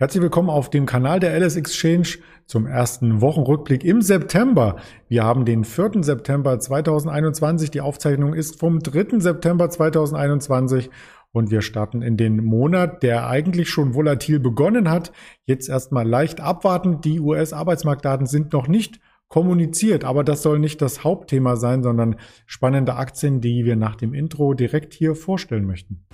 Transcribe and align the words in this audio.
Herzlich 0.00 0.22
willkommen 0.22 0.48
auf 0.48 0.70
dem 0.70 0.86
Kanal 0.86 1.18
der 1.18 1.36
LS 1.36 1.56
Exchange 1.56 2.18
zum 2.46 2.68
ersten 2.68 3.20
Wochenrückblick 3.20 3.82
im 3.82 4.00
September. 4.00 4.76
Wir 5.08 5.24
haben 5.24 5.44
den 5.44 5.64
4. 5.64 6.04
September 6.04 6.56
2021. 6.60 7.72
Die 7.72 7.80
Aufzeichnung 7.80 8.32
ist 8.32 8.60
vom 8.60 8.78
3. 8.78 9.18
September 9.18 9.68
2021 9.68 10.90
und 11.32 11.50
wir 11.50 11.62
starten 11.62 12.02
in 12.02 12.16
den 12.16 12.44
Monat, 12.44 13.02
der 13.02 13.26
eigentlich 13.26 13.70
schon 13.70 13.92
volatil 13.92 14.38
begonnen 14.38 14.88
hat. 14.88 15.10
Jetzt 15.46 15.68
erstmal 15.68 16.06
leicht 16.06 16.40
abwarten. 16.40 17.00
Die 17.00 17.18
US-Arbeitsmarktdaten 17.18 18.26
sind 18.26 18.52
noch 18.52 18.68
nicht 18.68 19.00
kommuniziert, 19.26 20.04
aber 20.04 20.22
das 20.22 20.42
soll 20.42 20.60
nicht 20.60 20.80
das 20.80 21.02
Hauptthema 21.02 21.56
sein, 21.56 21.82
sondern 21.82 22.14
spannende 22.46 22.94
Aktien, 22.94 23.40
die 23.40 23.64
wir 23.64 23.74
nach 23.74 23.96
dem 23.96 24.14
Intro 24.14 24.54
direkt 24.54 24.94
hier 24.94 25.16
vorstellen 25.16 25.66
möchten. 25.66 26.06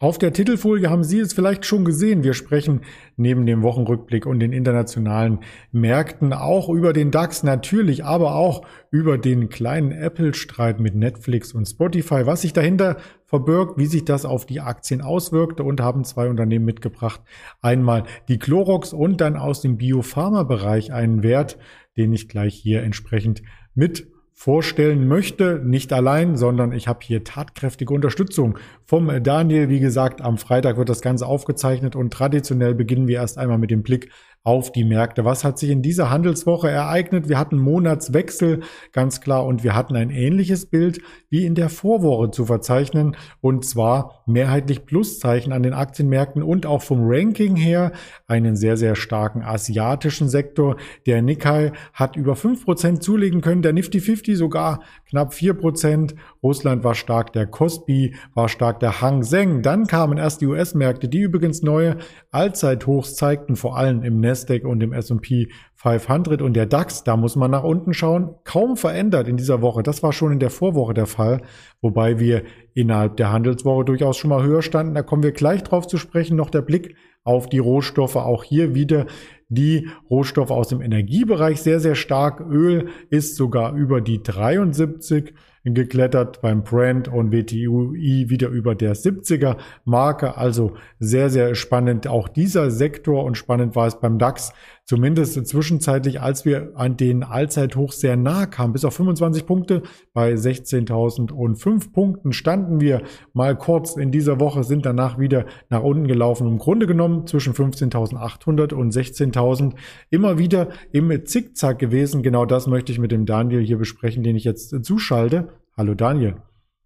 Auf 0.00 0.18
der 0.18 0.32
Titelfolie 0.32 0.90
haben 0.90 1.04
Sie 1.04 1.20
es 1.20 1.34
vielleicht 1.34 1.64
schon 1.64 1.84
gesehen. 1.84 2.24
Wir 2.24 2.34
sprechen 2.34 2.80
neben 3.16 3.46
dem 3.46 3.62
Wochenrückblick 3.62 4.26
und 4.26 4.40
den 4.40 4.52
internationalen 4.52 5.38
Märkten 5.70 6.32
auch 6.32 6.68
über 6.68 6.92
den 6.92 7.12
DAX 7.12 7.44
natürlich, 7.44 8.04
aber 8.04 8.34
auch 8.34 8.66
über 8.90 9.18
den 9.18 9.48
kleinen 9.50 9.92
Apple-Streit 9.92 10.80
mit 10.80 10.96
Netflix 10.96 11.52
und 11.52 11.66
Spotify, 11.66 12.26
was 12.26 12.42
sich 12.42 12.52
dahinter 12.52 12.96
verbirgt, 13.24 13.78
wie 13.78 13.86
sich 13.86 14.04
das 14.04 14.24
auf 14.24 14.46
die 14.46 14.60
Aktien 14.60 15.00
auswirkte 15.00 15.62
und 15.62 15.80
haben 15.80 16.02
zwei 16.02 16.28
Unternehmen 16.28 16.64
mitgebracht. 16.64 17.20
Einmal 17.62 18.02
die 18.26 18.40
Clorox 18.40 18.92
und 18.92 19.20
dann 19.20 19.36
aus 19.36 19.60
dem 19.60 19.76
Biopharma-Bereich 19.76 20.92
einen 20.92 21.22
Wert, 21.22 21.56
den 21.96 22.12
ich 22.12 22.28
gleich 22.28 22.56
hier 22.56 22.82
entsprechend 22.82 23.42
mit 23.76 24.08
vorstellen 24.34 25.06
möchte. 25.06 25.60
Nicht 25.64 25.92
allein, 25.92 26.36
sondern 26.36 26.72
ich 26.72 26.88
habe 26.88 26.98
hier 27.02 27.24
tatkräftige 27.24 27.94
Unterstützung 27.94 28.58
vom 28.84 29.10
Daniel. 29.22 29.68
Wie 29.68 29.80
gesagt, 29.80 30.20
am 30.20 30.38
Freitag 30.38 30.76
wird 30.76 30.88
das 30.88 31.00
Ganze 31.00 31.26
aufgezeichnet 31.26 31.96
und 31.96 32.12
traditionell 32.12 32.74
beginnen 32.74 33.06
wir 33.06 33.16
erst 33.16 33.38
einmal 33.38 33.58
mit 33.58 33.70
dem 33.70 33.82
Blick 33.82 34.10
auf 34.44 34.72
die 34.72 34.84
Märkte. 34.84 35.24
Was 35.24 35.42
hat 35.42 35.58
sich 35.58 35.70
in 35.70 35.80
dieser 35.80 36.10
Handelswoche 36.10 36.68
ereignet? 36.68 37.30
Wir 37.30 37.38
hatten 37.38 37.58
Monatswechsel, 37.58 38.60
ganz 38.92 39.22
klar, 39.22 39.46
und 39.46 39.64
wir 39.64 39.74
hatten 39.74 39.96
ein 39.96 40.10
ähnliches 40.10 40.66
Bild 40.66 41.00
wie 41.30 41.46
in 41.46 41.54
der 41.54 41.70
Vorwoche 41.70 42.30
zu 42.30 42.44
verzeichnen, 42.44 43.16
und 43.40 43.64
zwar 43.64 44.22
mehrheitlich 44.26 44.84
Pluszeichen 44.84 45.50
an 45.54 45.62
den 45.62 45.72
Aktienmärkten 45.72 46.42
und 46.42 46.66
auch 46.66 46.82
vom 46.82 47.00
Ranking 47.02 47.56
her 47.56 47.92
einen 48.26 48.54
sehr, 48.54 48.76
sehr 48.76 48.96
starken 48.96 49.42
asiatischen 49.42 50.28
Sektor. 50.28 50.76
Der 51.06 51.22
Nikkei 51.22 51.72
hat 51.94 52.14
über 52.16 52.36
fünf 52.36 52.66
Prozent 52.66 53.02
zulegen 53.02 53.40
können, 53.40 53.62
der 53.62 53.72
Nifty 53.72 53.98
50 53.98 54.36
sogar 54.36 54.82
knapp 55.08 55.32
vier 55.32 55.54
Prozent. 55.54 56.14
Russland 56.42 56.84
war 56.84 56.94
stark, 56.94 57.32
der 57.32 57.46
Kospi 57.46 58.14
war 58.34 58.50
stark, 58.50 58.78
der 58.80 59.00
Hang 59.00 59.22
Seng. 59.22 59.62
Dann 59.62 59.86
kamen 59.86 60.18
erst 60.18 60.42
die 60.42 60.46
US-Märkte, 60.46 61.08
die 61.08 61.20
übrigens 61.20 61.62
neue 61.62 61.96
Allzeithochs 62.30 63.14
zeigten, 63.14 63.56
vor 63.56 63.78
allem 63.78 64.02
im 64.02 64.20
Nasdaq 64.34 64.64
und 64.64 64.82
im 64.82 64.92
S&P 64.92 65.48
500 65.76 66.42
und 66.42 66.54
der 66.54 66.66
DAX, 66.66 67.04
da 67.04 67.16
muss 67.16 67.36
man 67.36 67.52
nach 67.52 67.62
unten 67.62 67.94
schauen, 67.94 68.34
kaum 68.44 68.76
verändert 68.76 69.28
in 69.28 69.36
dieser 69.36 69.62
Woche. 69.62 69.82
Das 69.82 70.02
war 70.02 70.12
schon 70.12 70.32
in 70.32 70.40
der 70.40 70.50
Vorwoche 70.50 70.92
der 70.92 71.06
Fall, 71.06 71.42
wobei 71.80 72.18
wir 72.18 72.42
innerhalb 72.74 73.16
der 73.16 73.30
Handelswoche 73.30 73.84
durchaus 73.84 74.16
schon 74.16 74.30
mal 74.30 74.42
höher 74.42 74.62
standen. 74.62 74.94
Da 74.94 75.02
kommen 75.02 75.22
wir 75.22 75.32
gleich 75.32 75.62
drauf 75.62 75.86
zu 75.86 75.98
sprechen. 75.98 76.36
Noch 76.36 76.50
der 76.50 76.62
Blick 76.62 76.96
auf 77.22 77.48
die 77.48 77.60
Rohstoffe. 77.60 78.16
Auch 78.16 78.42
hier 78.42 78.74
wieder 78.74 79.06
die 79.48 79.88
Rohstoffe 80.10 80.50
aus 80.50 80.68
dem 80.68 80.80
Energiebereich 80.80 81.60
sehr, 81.60 81.80
sehr 81.80 81.94
stark. 81.94 82.40
Öl 82.40 82.88
ist 83.10 83.36
sogar 83.36 83.74
über 83.74 84.00
die 84.00 84.22
73 84.22 85.34
geklettert 85.64 86.42
beim 86.42 86.62
Brand 86.62 87.08
und 87.08 87.32
WTUI 87.32 88.26
wieder 88.28 88.48
über 88.48 88.74
der 88.74 88.94
70er 88.94 89.56
Marke. 89.84 90.36
Also 90.36 90.74
sehr, 90.98 91.30
sehr 91.30 91.54
spannend 91.54 92.06
auch 92.06 92.28
dieser 92.28 92.70
Sektor 92.70 93.24
und 93.24 93.38
spannend 93.38 93.74
war 93.74 93.86
es 93.86 93.98
beim 93.98 94.18
DAX 94.18 94.52
zumindest 94.84 95.46
zwischenzeitlich, 95.46 96.20
als 96.20 96.44
wir 96.44 96.72
an 96.74 96.98
den 96.98 97.22
Allzeithoch 97.22 97.92
sehr 97.92 98.16
nah 98.16 98.44
kamen, 98.44 98.74
bis 98.74 98.84
auf 98.84 98.94
25 98.94 99.46
Punkte. 99.46 99.82
Bei 100.12 100.34
16.005 100.34 101.92
Punkten 101.92 102.32
standen 102.32 102.80
wir 102.80 103.02
mal 103.32 103.56
kurz 103.56 103.96
in 103.96 104.10
dieser 104.12 104.40
Woche, 104.40 104.64
sind 104.64 104.84
danach 104.84 105.18
wieder 105.18 105.46
nach 105.70 105.82
unten 105.82 106.06
gelaufen. 106.06 106.46
Im 106.46 106.58
Grunde 106.58 106.86
genommen 106.86 107.26
zwischen 107.26 107.54
15.800 107.54 108.74
und 108.74 108.92
16.000 109.34 109.74
immer 110.10 110.38
wieder 110.38 110.68
im 110.92 111.26
Zickzack 111.26 111.78
gewesen. 111.78 112.22
Genau 112.22 112.46
das 112.46 112.66
möchte 112.66 112.92
ich 112.92 112.98
mit 112.98 113.12
dem 113.12 113.26
Daniel 113.26 113.60
hier 113.60 113.78
besprechen, 113.78 114.22
den 114.22 114.36
ich 114.36 114.44
jetzt 114.44 114.84
zuschalte. 114.84 115.48
Hallo 115.76 115.94
Daniel. 115.94 116.36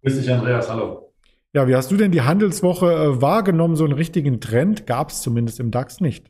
Grüß 0.03 0.19
dich, 0.19 0.31
Andreas. 0.31 0.69
Hallo. 0.69 1.13
Ja, 1.53 1.67
wie 1.67 1.75
hast 1.75 1.91
du 1.91 1.97
denn 1.97 2.11
die 2.11 2.21
Handelswoche 2.21 2.93
äh, 2.93 3.21
wahrgenommen? 3.21 3.75
So 3.75 3.83
einen 3.83 3.93
richtigen 3.93 4.39
Trend 4.39 4.85
gab 4.85 5.09
es 5.09 5.21
zumindest 5.21 5.59
im 5.59 5.71
DAX 5.71 5.99
nicht. 5.99 6.29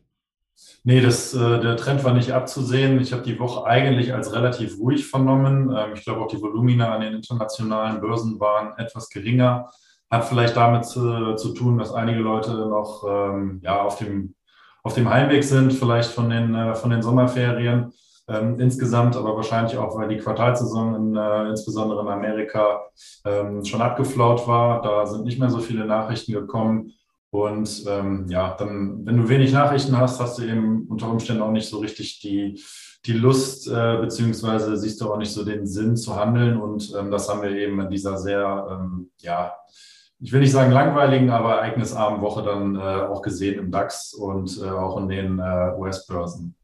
Nee, 0.83 1.01
das, 1.01 1.33
äh, 1.33 1.59
der 1.59 1.75
Trend 1.75 2.03
war 2.03 2.13
nicht 2.13 2.31
abzusehen. 2.31 2.99
Ich 3.01 3.11
habe 3.11 3.23
die 3.23 3.37
Woche 3.37 3.65
eigentlich 3.65 4.13
als 4.13 4.33
relativ 4.33 4.79
ruhig 4.79 5.05
vernommen. 5.07 5.75
Ähm, 5.75 5.91
ich 5.93 6.03
glaube, 6.03 6.21
auch 6.21 6.27
die 6.27 6.41
Volumina 6.41 6.93
an 6.93 7.01
den 7.01 7.13
internationalen 7.13 7.99
Börsen 7.99 8.39
waren 8.39 8.77
etwas 8.77 9.09
geringer. 9.09 9.69
Hat 10.09 10.25
vielleicht 10.25 10.55
damit 10.55 10.85
zu, 10.85 11.35
zu 11.35 11.53
tun, 11.53 11.77
dass 11.77 11.93
einige 11.93 12.19
Leute 12.19 12.51
noch 12.51 13.03
ähm, 13.07 13.59
ja, 13.61 13.81
auf, 13.81 13.97
dem, 13.97 14.35
auf 14.83 14.93
dem 14.93 15.09
Heimweg 15.09 15.43
sind, 15.43 15.73
vielleicht 15.73 16.11
von 16.11 16.29
den, 16.29 16.55
äh, 16.55 16.75
von 16.75 16.91
den 16.91 17.01
Sommerferien 17.01 17.91
ähm, 18.29 18.59
insgesamt, 18.59 19.15
aber 19.15 19.35
wahrscheinlich 19.35 19.77
auch, 19.77 19.97
weil 19.97 20.07
die 20.07 20.17
Quartalsaison 20.17 20.95
in, 20.95 21.15
äh, 21.15 21.49
insbesondere 21.49 22.01
in 22.01 22.07
Amerika 22.07 22.81
ähm, 23.25 23.65
schon 23.65 23.81
abgeflaut 23.81 24.47
war. 24.47 24.81
Da 24.81 25.05
sind 25.05 25.25
nicht 25.25 25.39
mehr 25.39 25.49
so 25.49 25.59
viele 25.59 25.85
Nachrichten 25.85 26.33
gekommen. 26.33 26.93
Und 27.31 27.85
ähm, 27.87 28.25
ja, 28.29 28.55
dann, 28.57 29.05
wenn 29.05 29.17
du 29.17 29.29
wenig 29.29 29.51
Nachrichten 29.51 29.97
hast, 29.97 30.19
hast 30.19 30.39
du 30.39 30.43
eben 30.43 30.87
unter 30.87 31.09
Umständen 31.09 31.43
auch 31.43 31.51
nicht 31.51 31.69
so 31.69 31.79
richtig 31.79 32.19
die, 32.21 32.61
die 33.05 33.13
Lust, 33.13 33.67
äh, 33.67 33.97
beziehungsweise 33.99 34.77
siehst 34.77 34.99
du 35.01 35.11
auch 35.11 35.17
nicht 35.17 35.31
so 35.31 35.43
den 35.43 35.65
Sinn 35.67 35.95
zu 35.95 36.15
handeln. 36.15 36.59
Und 36.59 36.93
ähm, 36.97 37.11
das 37.11 37.29
haben 37.29 37.41
wir 37.41 37.51
eben 37.51 37.79
in 37.81 37.89
dieser 37.89 38.17
sehr, 38.17 38.67
ähm, 38.71 39.11
ja, 39.21 39.53
ich 40.19 40.33
will 40.33 40.41
nicht 40.41 40.51
sagen 40.51 40.71
langweiligen, 40.71 41.29
aber 41.29 41.55
ereignisarmen 41.55 42.21
Woche 42.21 42.43
dann 42.43 42.75
äh, 42.75 42.79
auch 42.79 43.21
gesehen 43.21 43.57
im 43.57 43.71
DAX 43.71 44.13
und 44.13 44.59
äh, 44.61 44.69
auch 44.69 44.97
in 44.97 45.07
den 45.07 45.39
äh, 45.39 45.73
US-Börsen. 45.77 46.55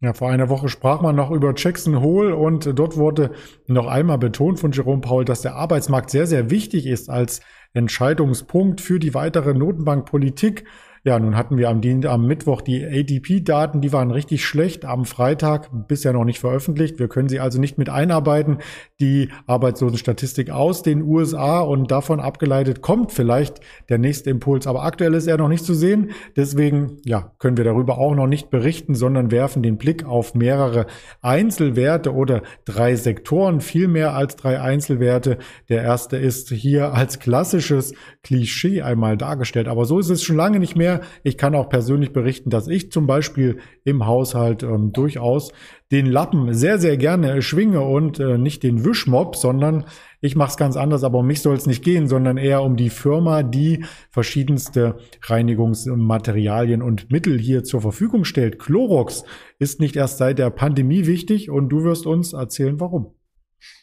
Ja, 0.00 0.12
vor 0.12 0.30
einer 0.30 0.48
Woche 0.48 0.68
sprach 0.68 1.00
man 1.00 1.16
noch 1.16 1.32
über 1.32 1.54
Jackson 1.56 2.00
Hole 2.00 2.36
und 2.36 2.78
dort 2.78 2.96
wurde 2.96 3.32
noch 3.66 3.88
einmal 3.88 4.18
betont 4.18 4.60
von 4.60 4.70
Jerome 4.70 5.00
Paul, 5.00 5.24
dass 5.24 5.42
der 5.42 5.56
Arbeitsmarkt 5.56 6.10
sehr, 6.10 6.28
sehr 6.28 6.50
wichtig 6.50 6.86
ist 6.86 7.10
als 7.10 7.40
Entscheidungspunkt 7.72 8.80
für 8.80 9.00
die 9.00 9.14
weitere 9.14 9.54
Notenbankpolitik. 9.54 10.66
Ja, 11.08 11.18
nun 11.18 11.38
hatten 11.38 11.56
wir 11.56 11.70
am, 11.70 11.80
am 12.04 12.26
Mittwoch 12.26 12.60
die 12.60 12.84
ADP-Daten, 12.84 13.80
die 13.80 13.94
waren 13.94 14.10
richtig 14.10 14.44
schlecht. 14.44 14.84
Am 14.84 15.06
Freitag 15.06 15.70
bisher 15.88 16.12
noch 16.12 16.26
nicht 16.26 16.38
veröffentlicht. 16.38 16.98
Wir 16.98 17.08
können 17.08 17.30
sie 17.30 17.40
also 17.40 17.58
nicht 17.58 17.78
mit 17.78 17.88
einarbeiten. 17.88 18.58
Die 19.00 19.30
Arbeitslosenstatistik 19.46 20.50
aus 20.50 20.82
den 20.82 21.00
USA 21.00 21.60
und 21.60 21.90
davon 21.90 22.20
abgeleitet 22.20 22.82
kommt 22.82 23.10
vielleicht 23.10 23.60
der 23.88 23.96
nächste 23.96 24.28
Impuls. 24.28 24.66
Aber 24.66 24.82
aktuell 24.82 25.14
ist 25.14 25.26
er 25.26 25.38
noch 25.38 25.48
nicht 25.48 25.64
zu 25.64 25.72
sehen. 25.72 26.10
Deswegen, 26.36 26.98
ja, 27.06 27.32
können 27.38 27.56
wir 27.56 27.64
darüber 27.64 27.96
auch 27.96 28.14
noch 28.14 28.26
nicht 28.26 28.50
berichten, 28.50 28.94
sondern 28.94 29.30
werfen 29.30 29.62
den 29.62 29.78
Blick 29.78 30.04
auf 30.04 30.34
mehrere 30.34 30.84
Einzelwerte 31.22 32.12
oder 32.12 32.42
drei 32.66 32.96
Sektoren, 32.96 33.62
viel 33.62 33.88
mehr 33.88 34.14
als 34.14 34.36
drei 34.36 34.60
Einzelwerte. 34.60 35.38
Der 35.70 35.80
erste 35.80 36.18
ist 36.18 36.50
hier 36.50 36.92
als 36.92 37.18
klassisches 37.18 37.94
Klischee 38.22 38.82
einmal 38.82 39.16
dargestellt. 39.16 39.68
Aber 39.68 39.86
so 39.86 39.98
ist 39.98 40.10
es 40.10 40.22
schon 40.22 40.36
lange 40.36 40.58
nicht 40.58 40.76
mehr 40.76 40.97
Ich 41.22 41.38
kann 41.38 41.54
auch 41.54 41.68
persönlich 41.68 42.12
berichten, 42.12 42.50
dass 42.50 42.68
ich 42.68 42.92
zum 42.92 43.06
Beispiel 43.06 43.58
im 43.84 44.06
Haushalt 44.06 44.62
ähm, 44.62 44.92
durchaus 44.92 45.52
den 45.90 46.06
Lappen 46.06 46.52
sehr, 46.52 46.78
sehr 46.78 46.96
gerne 46.96 47.40
schwinge 47.42 47.80
und 47.80 48.20
äh, 48.20 48.38
nicht 48.38 48.62
den 48.62 48.84
Wischmob, 48.84 49.36
sondern 49.36 49.84
ich 50.20 50.36
mache 50.36 50.50
es 50.50 50.56
ganz 50.56 50.76
anders, 50.76 51.04
aber 51.04 51.18
um 51.18 51.26
mich 51.26 51.42
soll 51.42 51.56
es 51.56 51.66
nicht 51.66 51.84
gehen, 51.84 52.08
sondern 52.08 52.36
eher 52.36 52.62
um 52.62 52.76
die 52.76 52.90
Firma, 52.90 53.42
die 53.42 53.84
verschiedenste 54.10 54.96
Reinigungsmaterialien 55.22 56.82
und 56.82 57.10
Mittel 57.10 57.38
hier 57.38 57.62
zur 57.62 57.80
Verfügung 57.80 58.24
stellt. 58.24 58.58
Clorox 58.58 59.24
ist 59.58 59.80
nicht 59.80 59.96
erst 59.96 60.18
seit 60.18 60.38
der 60.38 60.50
Pandemie 60.50 61.06
wichtig 61.06 61.50
und 61.50 61.68
du 61.68 61.84
wirst 61.84 62.06
uns 62.06 62.32
erzählen, 62.32 62.80
warum. 62.80 63.14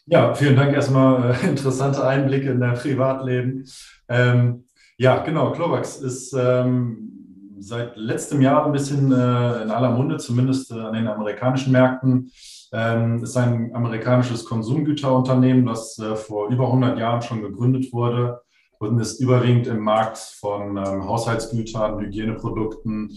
Ja, 0.05 0.33
vielen 0.35 0.55
Dank 0.55 0.73
erstmal. 0.73 1.31
Äh, 1.31 1.47
interessante 1.49 2.05
Einblicke 2.05 2.51
in 2.51 2.59
dein 2.59 2.75
Privatleben. 2.75 3.65
Ähm, 4.07 4.65
ja, 4.97 5.23
genau. 5.23 5.51
Clovax 5.51 5.97
ist 5.97 6.33
ähm, 6.33 7.15
seit 7.59 7.97
letztem 7.97 8.41
Jahr 8.41 8.65
ein 8.65 8.71
bisschen 8.71 9.11
äh, 9.11 9.63
in 9.63 9.71
aller 9.71 9.91
Munde, 9.91 10.17
zumindest 10.17 10.71
äh, 10.71 10.79
an 10.79 10.93
den 10.93 11.07
amerikanischen 11.07 11.71
Märkten. 11.71 12.31
Ähm, 12.73 13.23
ist 13.23 13.37
ein 13.37 13.73
amerikanisches 13.73 14.45
Konsumgüterunternehmen, 14.45 15.65
das 15.65 15.97
äh, 15.99 16.15
vor 16.15 16.49
über 16.49 16.65
100 16.65 16.97
Jahren 16.97 17.21
schon 17.21 17.41
gegründet 17.41 17.93
wurde 17.93 18.41
und 18.79 18.99
ist 18.99 19.19
überwiegend 19.19 19.67
im 19.67 19.79
Markt 19.79 20.17
von 20.17 20.77
ähm, 20.77 21.07
Haushaltsgütern, 21.07 21.99
Hygieneprodukten 21.99 23.11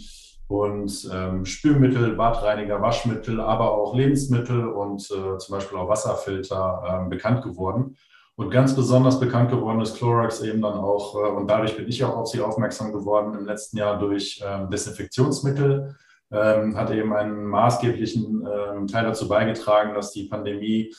und 0.47 1.11
ähm, 1.13 1.45
Spülmittel, 1.45 2.15
Badreiniger, 2.15 2.81
Waschmittel, 2.81 3.41
aber 3.41 3.73
auch 3.73 3.95
Lebensmittel 3.95 4.67
und 4.67 5.03
äh, 5.11 5.39
zum 5.39 5.55
Beispiel 5.55 5.79
auch 5.79 5.89
Wasserfilter 5.89 7.05
äh, 7.05 7.09
bekannt 7.09 7.43
geworden. 7.43 7.97
Und 8.39 8.51
ganz 8.51 8.77
besonders 8.77 9.19
bekannt 9.19 9.51
geworden 9.51 9.81
ist 9.81 9.97
Clorox 9.97 10.43
eben 10.43 10.63
dann 10.63 10.75
auch, 10.75 11.17
äh, 11.17 11.29
und 11.29 11.49
dadurch 11.49 11.77
bin 11.77 11.89
ich 11.89 12.05
auch 12.05 12.17
auf 12.17 12.29
sie 12.29 12.41
aufmerksam 12.41 12.93
geworden 12.93 13.37
im 13.37 13.45
letzten 13.45 13.79
Jahr 13.79 13.99
durch 13.99 14.41
ähm, 14.47 14.71
Desinfektionsmittel, 14.71 15.97
ähm, 16.31 16.77
hat 16.77 16.93
eben 16.93 17.13
einen 17.13 17.47
maßgeblichen 17.47 18.47
ähm, 18.47 18.87
Teil 18.87 19.07
dazu 19.07 19.27
beigetragen, 19.27 19.93
dass 19.95 20.13
die 20.13 20.25
Pandemie 20.25 20.95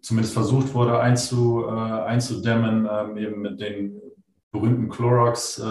zumindest 0.00 0.32
versucht 0.32 0.72
wurde 0.72 0.98
einzu, 1.00 1.64
äh, 1.66 1.70
einzudämmen, 1.70 2.88
eben 3.18 3.42
mit 3.42 3.60
den 3.60 4.00
berühmten 4.52 4.88
Clorox 4.88 5.58
äh, 5.58 5.62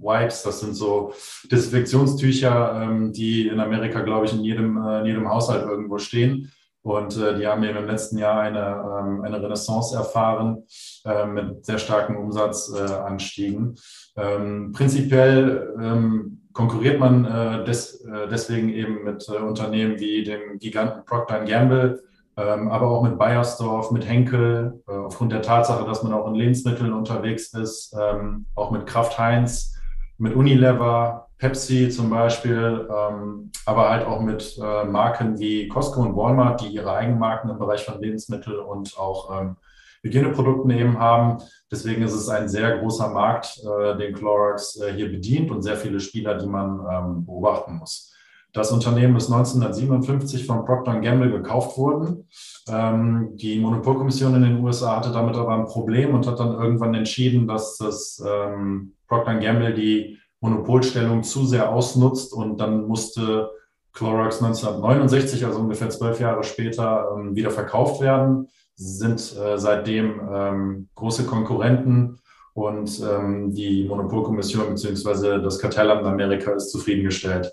Wipes. 0.00 0.42
Das 0.42 0.60
sind 0.60 0.74
so 0.74 1.14
Desinfektionstücher, 1.50 3.10
die 3.14 3.48
in 3.48 3.60
Amerika, 3.60 4.00
glaube 4.00 4.26
ich, 4.26 4.34
in 4.34 4.40
jedem, 4.40 4.76
in 4.76 5.06
jedem 5.06 5.30
Haushalt 5.30 5.66
irgendwo 5.66 5.96
stehen. 5.96 6.52
Und 6.84 7.16
äh, 7.16 7.38
die 7.38 7.46
haben 7.46 7.64
eben 7.64 7.78
im 7.78 7.86
letzten 7.86 8.18
Jahr 8.18 8.40
eine, 8.40 8.60
ähm, 8.60 9.22
eine 9.22 9.42
Renaissance 9.42 9.96
erfahren 9.96 10.64
äh, 11.06 11.24
mit 11.24 11.64
sehr 11.64 11.78
starken 11.78 12.16
Umsatzanstiegen. 12.16 13.76
Ähm, 14.16 14.72
prinzipiell 14.72 15.74
ähm, 15.80 16.42
konkurriert 16.52 17.00
man 17.00 17.24
äh, 17.24 17.64
des, 17.64 18.04
äh, 18.04 18.28
deswegen 18.30 18.68
eben 18.68 19.02
mit 19.02 19.26
äh, 19.30 19.38
Unternehmen 19.38 19.98
wie 19.98 20.24
dem 20.24 20.58
Giganten 20.58 21.06
Procter 21.06 21.40
Gamble, 21.44 22.02
ähm, 22.36 22.70
aber 22.70 22.90
auch 22.90 23.02
mit 23.02 23.18
Bayersdorf, 23.18 23.90
mit 23.90 24.06
Henkel, 24.06 24.82
äh, 24.86 24.92
aufgrund 24.92 25.32
der 25.32 25.40
Tatsache, 25.40 25.86
dass 25.86 26.02
man 26.02 26.12
auch 26.12 26.26
in 26.28 26.34
Lebensmitteln 26.34 26.92
unterwegs 26.92 27.54
ist, 27.54 27.96
ähm, 27.98 28.44
auch 28.54 28.70
mit 28.70 28.86
Kraft 28.86 29.18
Heinz, 29.18 29.74
mit 30.18 30.36
Unilever, 30.36 31.23
Pepsi 31.44 31.90
zum 31.90 32.08
Beispiel, 32.08 32.88
ähm, 32.90 33.50
aber 33.66 33.90
halt 33.90 34.06
auch 34.06 34.22
mit 34.22 34.56
äh, 34.56 34.84
Marken 34.84 35.38
wie 35.38 35.68
Costco 35.68 36.00
und 36.00 36.16
Walmart, 36.16 36.62
die 36.62 36.68
ihre 36.68 36.90
Eigenmarken 36.90 37.50
im 37.50 37.58
Bereich 37.58 37.84
von 37.84 38.00
Lebensmitteln 38.00 38.60
und 38.60 38.98
auch 38.98 39.38
ähm, 39.38 39.56
Hygieneprodukten 40.02 40.70
eben 40.70 40.98
haben. 40.98 41.42
Deswegen 41.70 42.02
ist 42.02 42.14
es 42.14 42.30
ein 42.30 42.48
sehr 42.48 42.78
großer 42.78 43.10
Markt, 43.10 43.60
äh, 43.62 43.94
den 43.98 44.14
Clorox 44.14 44.80
äh, 44.80 44.94
hier 44.94 45.10
bedient 45.10 45.50
und 45.50 45.60
sehr 45.60 45.76
viele 45.76 46.00
Spieler, 46.00 46.38
die 46.38 46.46
man 46.46 46.80
ähm, 46.90 47.26
beobachten 47.26 47.76
muss. 47.76 48.10
Das 48.54 48.72
Unternehmen 48.72 49.16
ist 49.16 49.30
1957 49.30 50.46
von 50.46 50.64
Procter 50.64 50.98
Gamble 51.00 51.30
gekauft 51.30 51.76
worden. 51.76 52.26
Ähm, 52.70 53.32
die 53.34 53.60
Monopolkommission 53.60 54.34
in 54.36 54.42
den 54.44 54.64
USA 54.64 54.96
hatte 54.96 55.12
damit 55.12 55.36
aber 55.36 55.54
ein 55.56 55.66
Problem 55.66 56.14
und 56.14 56.26
hat 56.26 56.40
dann 56.40 56.52
irgendwann 56.52 56.94
entschieden, 56.94 57.46
dass 57.46 57.76
das 57.76 58.24
ähm, 58.26 58.94
Procter 59.08 59.34
Gamble 59.34 59.74
die 59.74 60.18
Monopolstellung 60.44 61.22
zu 61.22 61.46
sehr 61.46 61.72
ausnutzt 61.72 62.34
und 62.34 62.58
dann 62.60 62.86
musste 62.86 63.50
Clorox 63.94 64.42
1969, 64.42 65.46
also 65.46 65.60
ungefähr 65.60 65.88
zwölf 65.88 66.20
Jahre 66.20 66.44
später, 66.44 67.08
ähm, 67.16 67.34
wieder 67.34 67.50
verkauft 67.50 68.02
werden. 68.02 68.48
Sie 68.74 68.92
sind 68.92 69.34
äh, 69.38 69.56
seitdem 69.56 70.20
ähm, 70.30 70.88
große 70.96 71.24
Konkurrenten 71.24 72.18
und 72.52 73.00
ähm, 73.00 73.54
die 73.54 73.86
Monopolkommission 73.88 74.68
bzw. 74.68 75.40
das 75.40 75.58
Kartellamt 75.58 76.04
Amerika 76.04 76.52
ist 76.52 76.70
zufriedengestellt. 76.70 77.52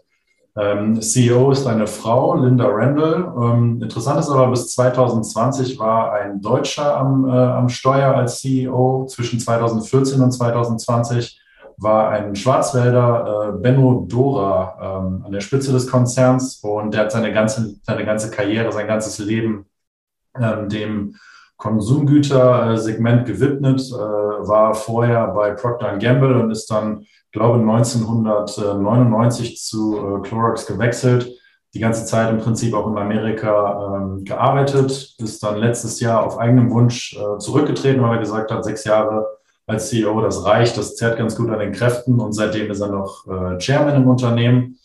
CEO 0.54 1.52
ist 1.52 1.66
eine 1.66 1.88
Frau, 1.88 2.36
Linda 2.36 2.68
Randall. 2.68 3.80
Interessant 3.82 4.20
ist 4.20 4.30
aber, 4.30 4.50
bis 4.50 4.68
2020 4.74 5.80
war 5.80 6.12
ein 6.12 6.42
Deutscher 6.42 6.98
am, 6.98 7.24
äh, 7.24 7.32
am 7.32 7.70
Steuer 7.70 8.14
als 8.14 8.42
CEO. 8.42 9.06
Zwischen 9.10 9.40
2014 9.40 10.20
und 10.20 10.32
2020 10.32 11.41
war 11.82 12.10
ein 12.10 12.36
Schwarzwälder, 12.36 13.50
äh, 13.50 13.52
Benno 13.58 14.06
Dora, 14.08 14.78
ähm, 14.80 15.24
an 15.26 15.32
der 15.32 15.42
Spitze 15.42 15.72
des 15.72 15.88
Konzerns 15.88 16.58
und 16.58 16.94
der 16.94 17.02
hat 17.02 17.12
seine 17.12 17.34
ganze, 17.34 17.74
seine 17.84 18.06
ganze 18.06 18.30
Karriere, 18.30 18.72
sein 18.72 18.86
ganzes 18.88 19.18
Leben 19.18 19.66
ähm, 20.40 20.70
dem 20.70 21.16
Konsumgütersegment 21.58 23.26
gewidmet, 23.26 23.82
äh, 23.82 23.96
war 23.96 24.76
vorher 24.76 25.28
bei 25.28 25.52
Procter 25.52 25.98
Gamble 25.98 26.40
und 26.40 26.52
ist 26.52 26.70
dann 26.70 27.06
glaube 27.32 27.60
1999 27.60 29.60
zu 29.60 29.98
äh, 29.98 30.22
Clorox 30.22 30.68
gewechselt, 30.68 31.32
die 31.74 31.80
ganze 31.80 32.06
Zeit 32.06 32.30
im 32.30 32.40
Prinzip 32.40 32.76
auch 32.76 32.88
in 32.88 32.98
Amerika 32.98 33.98
ähm, 33.98 34.24
gearbeitet, 34.24 35.16
ist 35.18 35.42
dann 35.42 35.58
letztes 35.58 36.00
Jahr 36.00 36.24
auf 36.26 36.38
eigenem 36.38 36.70
Wunsch 36.72 37.18
äh, 37.18 37.40
zurückgetreten, 37.40 38.04
weil 38.04 38.18
er 38.18 38.20
gesagt 38.20 38.52
hat, 38.52 38.64
sechs 38.64 38.84
Jahre 38.84 39.26
als 39.72 39.90
CEO, 39.90 40.22
das 40.22 40.46
reicht, 40.46 40.78
das 40.78 40.96
zerrt 40.96 41.18
ganz 41.18 41.36
gut 41.36 41.50
an 41.50 41.60
den 41.60 41.72
Kräften 41.72 42.20
und 42.20 42.34
seitdem 42.34 42.70
ist 42.70 42.82
er 42.82 42.90
noch 42.90 43.26
äh, 43.28 43.58
Chairman 43.58 43.96
im 43.96 44.08
Unternehmen. 44.08 44.78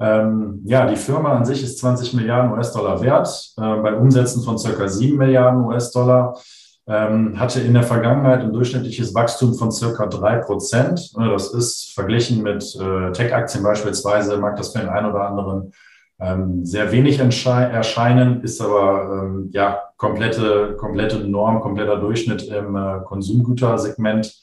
Ähm, 0.00 0.62
ja, 0.64 0.86
die 0.86 0.96
Firma 0.96 1.36
an 1.36 1.44
sich 1.44 1.62
ist 1.62 1.78
20 1.78 2.14
Milliarden 2.14 2.52
US-Dollar 2.52 3.02
wert, 3.02 3.28
äh, 3.56 3.60
bei 3.60 3.94
Umsätzen 3.94 4.42
von 4.42 4.56
circa 4.56 4.88
7 4.88 5.18
Milliarden 5.18 5.64
US-Dollar 5.64 6.38
ähm, 6.86 7.38
hatte 7.38 7.60
in 7.60 7.74
der 7.74 7.82
Vergangenheit 7.82 8.40
ein 8.40 8.52
durchschnittliches 8.52 9.14
Wachstum 9.14 9.54
von 9.54 9.70
circa 9.70 10.06
drei 10.06 10.36
Prozent. 10.36 11.12
Ne, 11.16 11.28
das 11.30 11.52
ist 11.52 11.92
verglichen 11.94 12.42
mit 12.42 12.64
äh, 12.80 13.12
Tech-Aktien 13.12 13.62
beispielsweise, 13.62 14.38
mag 14.38 14.56
das 14.56 14.72
für 14.72 14.78
den 14.78 14.88
einen 14.88 15.10
oder 15.10 15.28
anderen 15.28 15.72
ähm, 16.20 16.64
sehr 16.64 16.90
wenig 16.90 17.18
erscheinen, 17.18 18.42
ist 18.42 18.60
aber 18.60 19.22
ähm, 19.22 19.50
ja 19.52 19.87
komplette, 19.98 20.76
komplette 20.78 21.18
Norm, 21.18 21.60
kompletter 21.60 21.98
Durchschnitt 21.98 22.48
im 22.48 22.74
äh, 22.74 23.00
Konsumgütersegment. 23.04 24.34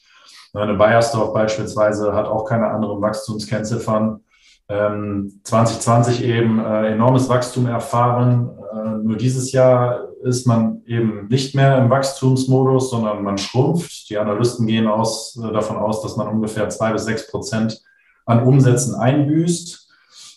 Eine 0.53 0.75
Bayersdorf 0.75 1.33
beispielsweise 1.33 2.13
hat 2.13 2.27
auch 2.27 2.45
keine 2.45 2.67
anderen 2.67 3.01
Wachstumskennziffern. 3.01 4.21
2020 4.67 6.23
ähm, 6.23 6.29
eben 6.29 6.59
äh, 6.59 6.91
enormes 6.93 7.29
Wachstum 7.29 7.67
erfahren. 7.67 8.49
Äh, 8.73 8.89
nur 9.03 9.15
dieses 9.15 9.51
Jahr 9.51 10.07
ist 10.23 10.47
man 10.47 10.81
eben 10.87 11.27
nicht 11.27 11.55
mehr 11.55 11.77
im 11.77 11.89
Wachstumsmodus, 11.89 12.89
sondern 12.89 13.23
man 13.23 13.37
schrumpft. 13.37 14.09
Die 14.09 14.17
Analysten 14.17 14.65
gehen 14.65 14.87
aus, 14.87 15.37
äh, 15.37 15.51
davon 15.53 15.77
aus, 15.77 16.01
dass 16.01 16.17
man 16.17 16.27
ungefähr 16.27 16.67
zwei 16.69 16.91
bis 16.93 17.05
sechs 17.05 17.29
Prozent 17.29 17.79
an 18.25 18.43
Umsätzen 18.43 18.95
einbüßt. 18.95 19.84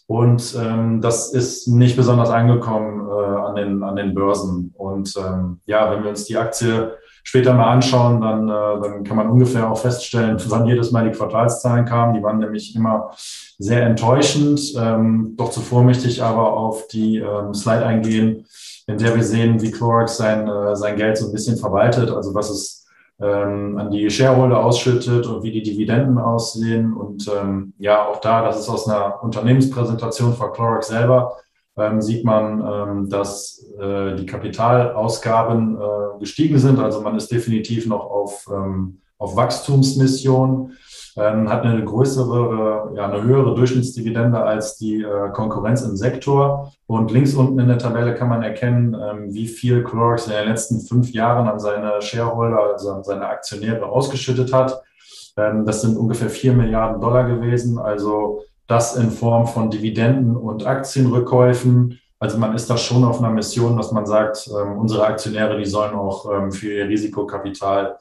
Und 0.09 0.57
ähm, 0.59 1.03
das 1.03 1.35
ist 1.35 1.69
nicht 1.69 1.95
besonders 1.95 2.31
angekommen 2.31 3.07
äh, 3.07 3.37
an, 3.41 3.55
den, 3.57 3.83
an 3.83 3.95
den 3.95 4.15
Börsen. 4.15 4.73
Und 4.75 5.15
ähm, 5.19 5.61
ja, 5.67 5.91
wenn 5.91 6.03
wir 6.03 6.09
uns 6.09 6.25
die 6.25 6.39
Aktie 6.39 6.93
später 7.23 7.53
mal 7.53 7.71
anschauen, 7.71 8.23
dann, 8.23 8.49
äh, 8.49 8.81
dann 8.81 9.05
kann 9.05 9.19
man 9.19 9.29
ungefähr 9.29 9.71
auch 9.71 9.79
feststellen, 9.79 10.39
wann 10.49 10.65
jedes 10.65 10.93
Mal 10.93 11.11
die 11.11 11.15
Quartalszahlen 11.15 11.85
kamen. 11.85 12.15
Die 12.15 12.23
waren 12.23 12.39
nämlich 12.39 12.75
immer 12.75 13.11
sehr 13.59 13.83
enttäuschend. 13.83 14.73
Ähm, 14.79 15.35
doch 15.37 15.51
zuvor 15.51 15.83
möchte 15.83 16.09
ich 16.09 16.23
aber 16.23 16.55
auf 16.55 16.87
die 16.87 17.19
ähm, 17.19 17.53
Slide 17.53 17.85
eingehen, 17.85 18.47
in 18.87 18.97
der 18.97 19.15
wir 19.15 19.23
sehen, 19.23 19.61
wie 19.61 19.71
Clorox 19.71 20.17
sein, 20.17 20.49
äh, 20.49 20.75
sein 20.75 20.97
Geld 20.97 21.19
so 21.19 21.27
ein 21.27 21.33
bisschen 21.33 21.59
verwaltet, 21.59 22.11
also 22.11 22.35
was 22.35 22.49
es 22.49 22.78
ähm, 23.21 23.77
an 23.79 23.91
die 23.91 24.09
Shareholder 24.11 24.65
ausschüttet 24.65 25.27
und 25.27 25.43
wie 25.43 25.51
die 25.51 25.63
Dividenden 25.63 26.19
aussehen. 26.19 26.95
Und 26.95 27.29
ähm, 27.29 27.75
ja, 27.79 28.07
auch 28.07 28.21
da, 28.21 28.43
das 28.43 28.61
ist 28.61 28.69
aus 28.69 28.89
einer 28.89 29.23
Unternehmenspräsentation 29.23 30.35
von 30.35 30.53
Clorox 30.53 30.89
selber, 30.89 31.37
ähm, 31.77 32.01
sieht 32.01 32.25
man, 32.25 32.61
ähm, 32.61 33.11
dass 33.11 33.65
äh, 33.81 34.17
die 34.17 34.27
Kapitalausgaben 34.27 35.77
äh, 35.77 36.19
gestiegen 36.21 36.59
sind. 36.59 36.79
Also 36.79 37.01
man 37.01 37.17
ist 37.17 37.31
definitiv 37.31 37.87
noch 37.87 38.05
auf, 38.11 38.47
ähm, 38.53 38.99
auf 39.19 39.37
Wachstumsmission 39.37 40.73
ähm, 41.19 41.49
hat 41.49 41.65
eine 41.65 41.85
größere, 41.85 42.93
ja, 42.95 43.09
eine 43.09 43.23
höhere 43.23 43.55
Durchschnittsdividende 43.55 44.41
als 44.41 44.77
die 44.77 45.03
äh, 45.03 45.31
Konkurrenz 45.33 45.83
im 45.83 45.97
Sektor. 45.97 46.73
Und 46.87 47.11
links 47.11 47.35
unten 47.35 47.59
in 47.59 47.69
der 47.69 47.79
Tabelle 47.79 48.15
kann 48.15 48.29
man 48.29 48.43
erkennen, 48.43 48.95
ähm, 48.95 49.35
wie 49.35 49.49
viel 49.49 49.83
Clorox 49.83 50.27
in 50.27 50.33
den 50.33 50.49
letzten 50.49 50.81
fünf 50.81 51.13
Jahren 51.13 51.49
an 51.49 51.59
seine 51.59 52.01
Shareholder, 52.01 52.73
also 52.73 52.93
an 52.93 53.05
seine 53.05 53.27
Aktionäre 53.27 53.87
ausgeschüttet 53.87 54.53
hat. 54.53 54.81
Ähm, 55.37 55.67
das 55.67 55.83
sind 55.83 55.97
ungefähr 55.97 56.31
vier 56.31 56.53
Milliarden 56.53 57.01
Dollar 57.01 57.25
gewesen. 57.25 57.79
Also 57.79 58.43
das 58.69 58.97
in 58.97 59.11
Form 59.11 59.47
von 59.47 59.71
Dividenden 59.71 60.37
und 60.37 60.67
Aktienrückkäufen. 60.67 61.99
Also 62.21 62.39
man 62.39 62.55
ist 62.55 62.69
da 62.69 62.77
schon 62.77 63.05
auf 63.05 63.19
einer 63.19 63.31
Mission, 63.31 63.77
dass 63.77 63.93
man 63.93 64.07
sagt, 64.07 64.49
ähm, 64.49 64.79
unsere 64.79 65.07
Aktionäre, 65.07 65.59
die 65.59 65.65
sollen 65.65 65.95
auch 65.95 66.31
ähm, 66.31 66.53
für 66.53 66.73
ihr 66.73 66.89
Risikokapital 66.89 67.97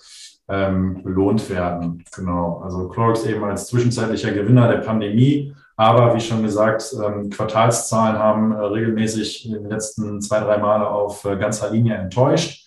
ähm, 0.49 1.03
belohnt 1.03 1.49
werden. 1.49 2.03
Genau. 2.15 2.61
Also 2.63 2.87
Clorox 2.87 3.25
eben 3.25 3.43
als 3.43 3.67
zwischenzeitlicher 3.67 4.31
Gewinner 4.31 4.67
der 4.67 4.79
Pandemie. 4.79 5.53
Aber 5.75 6.15
wie 6.15 6.19
schon 6.19 6.41
gesagt, 6.41 6.95
ähm, 7.05 7.29
Quartalszahlen 7.29 8.17
haben 8.17 8.51
äh, 8.51 8.59
regelmäßig 8.59 9.45
in 9.45 9.53
den 9.53 9.69
letzten 9.69 10.21
zwei, 10.21 10.39
drei 10.39 10.57
Male 10.57 10.89
auf 10.89 11.23
äh, 11.25 11.37
ganzer 11.37 11.69
Linie 11.69 11.95
enttäuscht. 11.95 12.65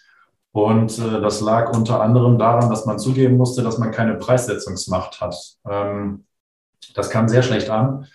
Und 0.52 0.98
äh, 0.98 1.20
das 1.20 1.40
lag 1.40 1.72
unter 1.72 2.00
anderem 2.00 2.38
daran, 2.38 2.70
dass 2.70 2.86
man 2.86 2.98
zugeben 2.98 3.36
musste, 3.36 3.62
dass 3.62 3.78
man 3.78 3.90
keine 3.90 4.14
Preissetzungsmacht 4.14 5.20
hat. 5.20 5.34
Ähm, 5.68 6.24
das 6.94 7.10
kam 7.10 7.28
sehr 7.28 7.42
schlecht 7.42 7.70
an. 7.70 8.06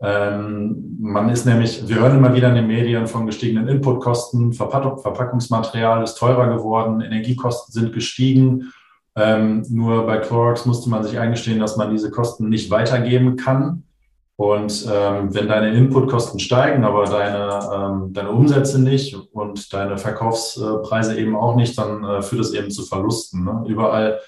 Ähm, 0.00 0.98
man 1.00 1.30
ist 1.30 1.46
nämlich, 1.46 1.88
wir 1.88 1.96
hören 1.96 2.18
immer 2.18 2.34
wieder 2.34 2.48
in 2.48 2.56
den 2.56 2.66
Medien 2.66 3.06
von 3.06 3.26
gestiegenen 3.26 3.68
Inputkosten, 3.68 4.52
Verpackungsmaterial 4.52 6.02
ist 6.02 6.16
teurer 6.16 6.48
geworden, 6.48 7.00
Energiekosten 7.00 7.72
sind 7.72 7.92
gestiegen 7.92 8.72
ähm, 9.16 9.64
nur 9.68 10.06
bei 10.06 10.18
Clorox 10.18 10.66
musste 10.66 10.90
man 10.90 11.04
sich 11.04 11.18
eingestehen, 11.18 11.60
dass 11.60 11.76
man 11.76 11.90
diese 11.90 12.10
Kosten 12.10 12.48
nicht 12.48 12.70
weitergeben 12.70 13.36
kann. 13.36 13.84
Und 14.36 14.88
ähm, 14.92 15.32
wenn 15.32 15.46
deine 15.46 15.72
Inputkosten 15.74 16.40
steigen, 16.40 16.82
aber 16.82 17.04
deine, 17.04 17.60
ähm, 17.72 18.12
deine 18.12 18.30
Umsätze 18.30 18.82
nicht 18.82 19.16
und 19.32 19.72
deine 19.72 19.96
Verkaufspreise 19.96 21.16
eben 21.16 21.36
auch 21.36 21.54
nicht, 21.54 21.78
dann 21.78 22.02
äh, 22.02 22.20
führt 22.20 22.40
es 22.40 22.52
eben 22.52 22.72
zu 22.72 22.82
Verlusten. 22.82 23.44
Ne? 23.44 23.64
Überall 23.68 24.18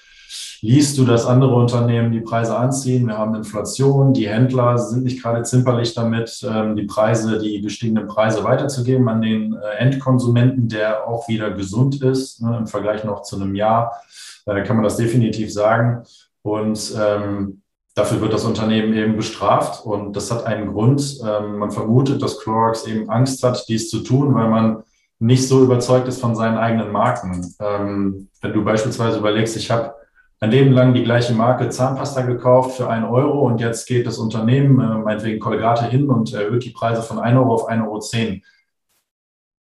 liest 0.61 0.97
du, 0.97 1.03
dass 1.03 1.25
andere 1.25 1.55
Unternehmen 1.55 2.13
die 2.13 2.21
Preise 2.21 2.57
anziehen. 2.57 3.07
Wir 3.07 3.17
haben 3.17 3.35
Inflation, 3.35 4.13
die 4.13 4.29
Händler 4.29 4.77
sind 4.77 5.03
nicht 5.03 5.21
gerade 5.21 5.43
zimperlich 5.43 5.93
damit, 5.93 6.41
ähm, 6.49 6.77
die 6.77 6.83
Preise, 6.83 7.37
die 7.39 7.59
gestiegenen 7.59 8.07
Preise 8.07 8.45
weiterzugeben 8.45 9.09
an 9.09 9.21
den 9.21 9.53
äh, 9.53 9.77
Endkonsumenten, 9.79 10.69
der 10.69 11.05
auch 11.05 11.27
wieder 11.27 11.51
gesund 11.51 12.01
ist. 12.01 12.41
Ne? 12.41 12.55
Im 12.57 12.67
Vergleich 12.67 13.03
noch 13.03 13.23
zu 13.23 13.35
einem 13.35 13.55
Jahr 13.55 13.91
kann 14.63 14.77
man 14.77 14.83
das 14.83 14.97
definitiv 14.97 15.53
sagen. 15.53 16.03
Und 16.41 16.95
ähm, 16.97 17.61
Dafür 17.97 18.21
wird 18.21 18.31
das 18.31 18.45
Unternehmen 18.45 18.93
eben 18.93 19.15
bestraft 19.15 19.83
und 19.83 20.15
das 20.15 20.29
hat 20.29 20.45
einen 20.45 20.71
Grund. 20.71 21.19
Ähm, 21.27 21.57
man 21.57 21.71
vermutet, 21.71 22.21
dass 22.21 22.39
Clorox 22.39 22.85
eben 22.85 23.09
Angst 23.09 23.41
hat, 23.41 23.67
dies 23.67 23.89
zu 23.89 24.01
tun, 24.01 24.35
weil 24.35 24.49
man 24.49 24.83
nicht 25.17 25.47
so 25.47 25.63
überzeugt 25.63 26.07
ist 26.07 26.21
von 26.21 26.35
seinen 26.35 26.59
eigenen 26.59 26.91
Marken. 26.91 27.55
Ähm, 27.59 28.27
wenn 28.39 28.53
du 28.53 28.63
beispielsweise 28.63 29.17
überlegst, 29.17 29.57
ich 29.57 29.71
habe 29.71 29.95
ein 30.39 30.51
Leben 30.51 30.73
lang 30.73 30.93
die 30.93 31.01
gleiche 31.03 31.33
Marke 31.33 31.69
Zahnpasta 31.69 32.21
gekauft 32.21 32.77
für 32.77 32.87
einen 32.87 33.05
Euro 33.05 33.47
und 33.47 33.61
jetzt 33.61 33.87
geht 33.87 34.05
das 34.05 34.19
Unternehmen, 34.19 34.79
äh, 34.79 34.99
meinetwegen 34.99 35.39
Colgate, 35.39 35.85
hin 35.85 36.07
und 36.07 36.31
erhöht 36.35 36.65
die 36.65 36.69
Preise 36.69 37.01
von 37.01 37.17
1 37.17 37.35
Euro 37.35 37.55
auf 37.55 37.67
1,10 37.67 37.83
Euro. 37.87 38.41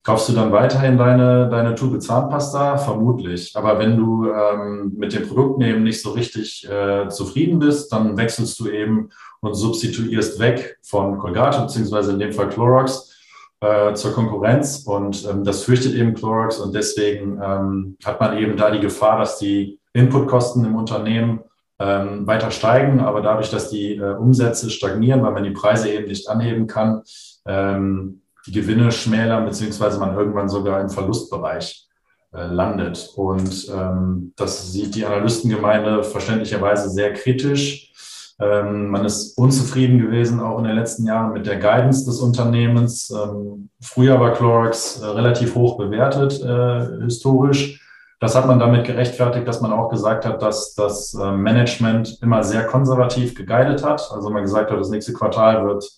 Kaufst 0.07 0.29
du 0.29 0.35
dann 0.35 0.53
weiterhin 0.53 0.97
deine, 0.97 1.49
deine 1.49 1.75
Tube 1.75 2.01
Zahnpasta? 2.01 2.79
Vermutlich. 2.79 3.51
Aber 3.57 3.81
wenn 3.81 3.97
du 3.97 4.31
ähm, 4.31 4.93
mit 4.97 5.13
dem 5.13 5.27
Produkt 5.27 5.61
eben 5.65 5.83
nicht 5.83 6.01
so 6.01 6.13
richtig 6.13 6.65
äh, 6.71 7.09
zufrieden 7.09 7.59
bist, 7.59 7.93
dann 7.93 8.17
wechselst 8.17 8.57
du 8.61 8.69
eben 8.69 9.09
und 9.41 9.55
substituierst 9.55 10.39
weg 10.39 10.79
von 10.85 11.19
Colgate, 11.19 11.61
beziehungsweise 11.61 12.13
in 12.13 12.21
dem 12.21 12.33
Fall 12.33 12.51
Clorox, 12.51 13.17
äh, 13.59 13.95
zur 13.95 14.13
Konkurrenz. 14.13 14.85
Und 14.87 15.29
ähm, 15.29 15.43
das 15.43 15.65
fürchtet 15.65 15.95
eben 15.95 16.15
Clorox 16.15 16.61
und 16.61 16.73
deswegen 16.73 17.41
ähm, 17.43 17.97
hat 18.05 18.21
man 18.21 18.39
eben 18.39 18.57
da 18.57 18.71
die 18.71 18.79
Gefahr, 18.79 19.19
dass 19.19 19.39
die 19.39 19.81
Inputkosten 19.93 20.65
im 20.65 20.77
Unternehmen 20.77 21.41
ähm, 21.81 22.29
weiter 22.29 22.53
steigen, 22.53 23.01
aber 23.01 23.23
dadurch, 23.23 23.51
dass 23.51 23.71
die 23.71 23.97
äh, 23.97 24.15
Umsätze 24.15 24.71
stagnieren, 24.71 25.25
weil 25.25 25.33
man 25.33 25.43
die 25.43 25.51
Preise 25.51 25.91
eben 25.91 26.07
nicht 26.07 26.29
anheben 26.29 26.69
kann, 26.69 27.03
ähm, 27.45 28.23
die 28.47 28.53
Gewinne 28.53 28.93
schmälern, 28.93 29.45
beziehungsweise 29.45 29.99
man 29.99 30.17
irgendwann 30.17 30.49
sogar 30.49 30.81
im 30.81 30.89
Verlustbereich 30.89 31.87
äh, 32.33 32.47
landet. 32.47 33.13
Und 33.17 33.69
ähm, 33.75 34.33
das 34.37 34.73
sieht 34.73 34.95
die 34.95 35.07
Analystengemeinde 35.07 36.03
verständlicherweise 36.05 36.91
sehr 36.91 37.13
kritisch. 37.13 37.93
Ähm, 38.39 38.89
man 38.91 39.05
ist 39.05 39.39
unzufrieden 39.39 39.99
gewesen, 39.99 40.41
auch 40.41 40.59
in 40.59 40.65
den 40.65 40.77
letzten 40.77 41.07
Jahren, 41.07 41.33
mit 41.33 41.47
der 41.47 41.57
Guidance 41.57 42.05
des 42.05 42.21
Unternehmens. 42.21 43.11
Ähm, 43.11 43.71
früher 43.81 44.21
war 44.21 44.35
Clorox 44.35 45.01
äh, 45.01 45.07
relativ 45.07 45.55
hoch 45.55 45.79
bewertet, 45.79 46.41
äh, 46.43 47.03
historisch. 47.03 47.81
Das 48.21 48.35
hat 48.35 48.47
man 48.47 48.59
damit 48.59 48.87
gerechtfertigt, 48.87 49.47
dass 49.47 49.61
man 49.61 49.73
auch 49.73 49.89
gesagt 49.91 50.25
hat, 50.27 50.43
dass 50.43 50.75
das 50.75 51.15
äh, 51.15 51.33
Management 51.33 52.19
immer 52.23 52.43
sehr 52.43 52.65
konservativ 52.65 53.35
geguidet 53.35 53.85
hat. 53.85 54.11
Also 54.13 54.31
man 54.31 54.43
gesagt 54.43 54.71
hat, 54.71 54.79
das 54.79 54.91
nächste 54.91 55.13
Quartal 55.13 55.67
wird 55.67 55.89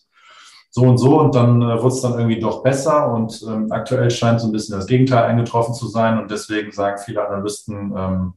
so 0.70 0.82
und 0.82 0.98
so 0.98 1.20
und 1.20 1.34
dann 1.34 1.62
äh, 1.62 1.82
wurde 1.82 1.94
es 1.94 2.00
dann 2.00 2.14
irgendwie 2.14 2.40
doch 2.40 2.62
besser 2.62 3.12
und 3.12 3.42
ähm, 3.48 3.70
aktuell 3.70 4.10
scheint 4.10 4.40
so 4.40 4.48
ein 4.48 4.52
bisschen 4.52 4.76
das 4.76 4.86
Gegenteil 4.86 5.24
eingetroffen 5.24 5.74
zu 5.74 5.88
sein 5.88 6.18
und 6.18 6.30
deswegen 6.30 6.72
sagen 6.72 7.00
viele 7.04 7.26
Analysten, 7.26 7.94
ähm, 7.96 8.34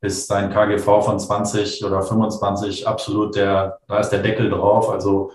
ist 0.00 0.26
sein 0.26 0.50
KGV 0.50 0.84
von 0.84 1.18
20 1.18 1.84
oder 1.84 2.02
25 2.02 2.88
absolut 2.88 3.36
der, 3.36 3.78
da 3.86 3.98
ist 3.98 4.10
der 4.10 4.22
Deckel 4.22 4.50
drauf, 4.50 4.90
also 4.90 5.30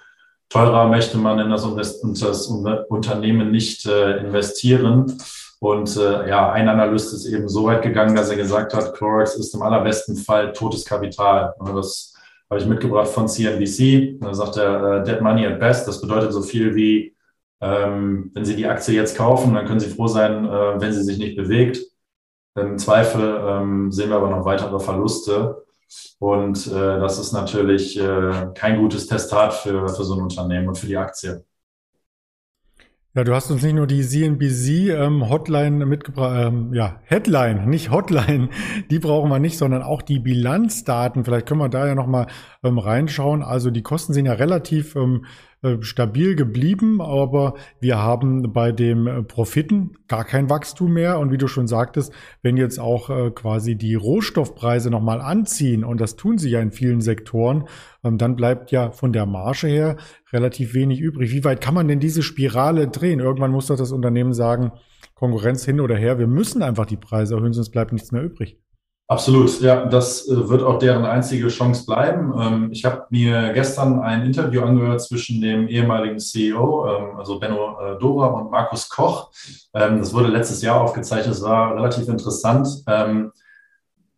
teurer 0.50 0.88
möchte 0.88 1.18
man 1.18 1.40
in 1.40 1.50
das, 1.50 1.64
in 2.02 2.14
das 2.14 2.48
Unternehmen 2.48 3.52
nicht 3.52 3.86
äh, 3.86 4.18
investieren. 4.18 5.18
Und 5.60 5.98
äh, 5.98 6.30
ja, 6.30 6.52
ein 6.52 6.70
Analyst 6.70 7.14
ist 7.14 7.26
eben 7.26 7.50
so 7.50 7.66
weit 7.66 7.82
gegangen, 7.82 8.16
dass 8.16 8.30
er 8.30 8.36
gesagt 8.36 8.74
hat, 8.74 8.94
Clorox 8.94 9.36
ist 9.36 9.56
im 9.56 9.64
allerbesten 9.64 10.16
Fall 10.16 10.54
totes 10.54 10.86
Kapital. 10.86 11.54
Und 11.58 11.76
das 11.76 12.14
habe 12.50 12.62
ich 12.62 12.68
mitgebracht 12.68 13.10
von 13.10 13.28
CNBC. 13.28 14.20
Da 14.20 14.34
sagt 14.34 14.58
er, 14.58 15.02
uh, 15.02 15.04
Dead 15.04 15.22
Money 15.22 15.46
at 15.46 15.60
Best. 15.60 15.88
Das 15.88 16.02
bedeutet 16.02 16.32
so 16.34 16.42
viel 16.42 16.76
wie, 16.76 17.16
ähm, 17.62 18.32
wenn 18.34 18.46
Sie 18.46 18.56
die 18.56 18.68
Aktie 18.68 18.96
jetzt 18.96 19.18
kaufen, 19.18 19.54
dann 19.54 19.66
können 19.66 19.80
Sie 19.80 19.90
froh 19.90 20.08
sein, 20.08 20.46
äh, 20.46 20.80
wenn 20.80 20.94
sie 20.94 21.04
sich 21.04 21.18
nicht 21.18 21.36
bewegt. 21.36 21.80
Im 22.56 22.78
Zweifel 22.78 23.40
ähm, 23.46 23.92
sehen 23.92 24.10
wir 24.10 24.18
aber 24.18 24.30
noch 24.30 24.46
weitere 24.46 24.80
Verluste. 24.80 25.64
Und 26.20 26.68
äh, 26.68 27.00
das 27.00 27.20
ist 27.20 27.32
natürlich 27.32 28.00
äh, 28.00 28.50
kein 28.56 28.80
gutes 28.80 29.08
Testat 29.08 29.54
für, 29.54 29.88
für 29.88 30.04
so 30.04 30.16
ein 30.16 30.22
Unternehmen 30.22 30.68
und 30.68 30.78
für 30.78 30.88
die 30.88 30.98
Aktie. 30.98 31.46
Ja, 33.18 33.24
du 33.24 33.34
hast 33.34 33.50
uns 33.50 33.64
nicht 33.64 33.74
nur 33.74 33.88
die 33.88 34.04
CNBC 34.04 34.92
ähm, 34.92 35.28
Hotline 35.28 35.88
mitgebracht, 35.88 36.36
ähm, 36.40 36.72
ja, 36.72 37.02
Headline, 37.06 37.68
nicht 37.68 37.90
Hotline, 37.90 38.50
die 38.92 39.00
brauchen 39.00 39.32
wir 39.32 39.40
nicht, 39.40 39.58
sondern 39.58 39.82
auch 39.82 40.04
die 40.04 40.20
Bilanzdaten. 40.20 41.26
Vielleicht 41.26 41.48
können 41.48 41.60
wir 41.60 41.68
da 41.68 41.88
ja 41.88 41.96
nochmal 41.96 42.28
ähm, 42.64 42.78
reinschauen. 42.78 43.42
Also 43.42 43.72
die 43.72 43.82
Kosten 43.82 44.14
sind 44.14 44.28
ja 44.28 44.34
relativ 44.34 44.96
ähm, 44.96 45.26
äh, 45.57 45.57
stabil 45.82 46.36
geblieben, 46.36 47.02
aber 47.02 47.56
wir 47.80 47.98
haben 47.98 48.54
bei 48.54 48.72
dem 48.72 49.08
äh, 49.08 49.24
Profiten 49.24 49.94
gar 50.08 50.24
kein 50.24 50.50
Wachstum 50.50 50.94
mehr. 50.94 51.20
Und 51.20 51.32
wie 51.32 51.38
du 51.38 51.48
schon 51.48 51.68
sagtest, 51.68 52.14
wenn 52.42 52.58
jetzt 52.58 52.80
auch 52.80 53.10
äh, 53.10 53.32
quasi 53.32 53.76
die 53.76 53.96
Rohstoffpreise 53.96 54.92
nochmal 54.92 55.20
anziehen, 55.20 55.84
und 55.84 56.00
das 56.00 56.16
tun 56.16 56.38
sie 56.38 56.50
ja 56.50 56.62
in 56.62 56.72
vielen 56.72 57.02
Sektoren, 57.02 57.68
ähm, 58.04 58.18
dann 58.18 58.36
bleibt 58.36 58.72
ja 58.72 58.92
von 58.92 59.14
der 59.14 59.26
Marge 59.26 59.68
her 59.68 59.98
relativ 60.32 60.74
wenig 60.74 61.00
übrig. 61.00 61.32
Wie 61.32 61.44
weit 61.44 61.62
kann 61.62 61.74
man 61.74 61.88
denn 61.88 62.00
diese 62.00 62.22
Spirale 62.22 62.88
drehen? 62.88 63.20
Irgendwann 63.20 63.52
muss 63.52 63.68
doch 63.68 63.78
das 63.78 63.92
Unternehmen 63.92 64.34
sagen, 64.34 64.72
Konkurrenz 65.16 65.66
hin 65.66 65.80
oder 65.80 65.96
her, 65.96 66.20
wir 66.20 66.28
müssen 66.28 66.62
einfach 66.62 66.86
die 66.86 66.98
Preise 66.98 67.36
erhöhen, 67.36 67.54
sonst 67.54 67.72
bleibt 67.72 67.92
nichts 67.92 68.12
mehr 68.12 68.22
übrig. 68.22 68.60
Absolut, 69.10 69.62
ja, 69.62 69.86
das 69.86 70.28
äh, 70.28 70.50
wird 70.50 70.64
auch 70.64 70.80
deren 70.80 71.06
einzige 71.06 71.48
Chance 71.48 71.86
bleiben. 71.86 72.34
Ähm, 72.38 72.70
ich 72.74 72.84
habe 72.84 73.06
mir 73.10 73.54
gestern 73.54 74.02
ein 74.02 74.26
Interview 74.26 74.62
angehört 74.64 75.02
zwischen 75.02 75.40
dem 75.40 75.70
ehemaligen 75.70 76.20
CEO, 76.20 76.86
ähm, 76.90 77.18
also 77.18 77.40
Benno 77.40 77.78
äh, 77.80 77.98
Dora 78.00 78.28
und 78.28 78.52
Markus 78.52 78.90
Koch. 78.90 79.32
Ähm, 79.74 80.00
das 80.00 80.14
wurde 80.14 80.28
letztes 80.28 80.62
Jahr 80.62 80.82
aufgezeichnet, 80.82 81.36
es 81.36 81.42
war 81.42 81.74
relativ 81.76 82.10
interessant. 82.10 82.68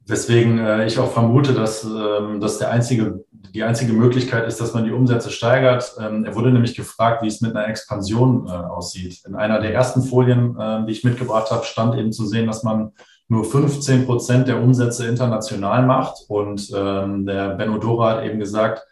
Weswegen 0.08 0.58
äh, 0.58 0.88
ich 0.88 0.98
auch 0.98 1.12
vermute, 1.12 1.54
dass 1.54 1.86
das 2.40 2.58
der 2.58 2.72
einzige, 2.72 3.24
die 3.30 3.62
einzige 3.62 3.94
Möglichkeit 3.94 4.48
ist, 4.48 4.60
dass 4.60 4.74
man 4.74 4.86
die 4.86 4.92
Umsätze 4.92 5.30
steigert. 5.30 5.98
Er 6.00 6.34
wurde 6.36 6.52
nämlich 6.52 6.74
gefragt, 6.74 7.22
wie 7.22 7.28
es 7.28 7.42
mit 7.42 7.56
einer 7.56 7.68
Expansion 7.68 8.50
aussieht. 8.50 9.22
In 9.28 9.36
einer 9.36 9.60
der 9.60 9.72
ersten 9.72 10.02
Folien, 10.02 10.58
die 10.88 10.92
ich 10.92 11.04
mitgebracht 11.04 11.52
habe, 11.52 11.64
stand 11.64 11.96
eben 11.96 12.12
zu 12.12 12.26
sehen, 12.26 12.48
dass 12.48 12.64
man 12.64 12.92
nur 13.30 13.46
15 13.46 14.06
Prozent 14.06 14.48
der 14.48 14.62
Umsätze 14.62 15.08
international 15.08 15.86
macht. 15.86 16.26
Und 16.28 16.70
ähm, 16.76 17.26
der 17.26 17.50
Benno 17.50 17.78
Dora 17.78 18.16
hat 18.16 18.26
eben 18.26 18.40
gesagt, 18.40 18.86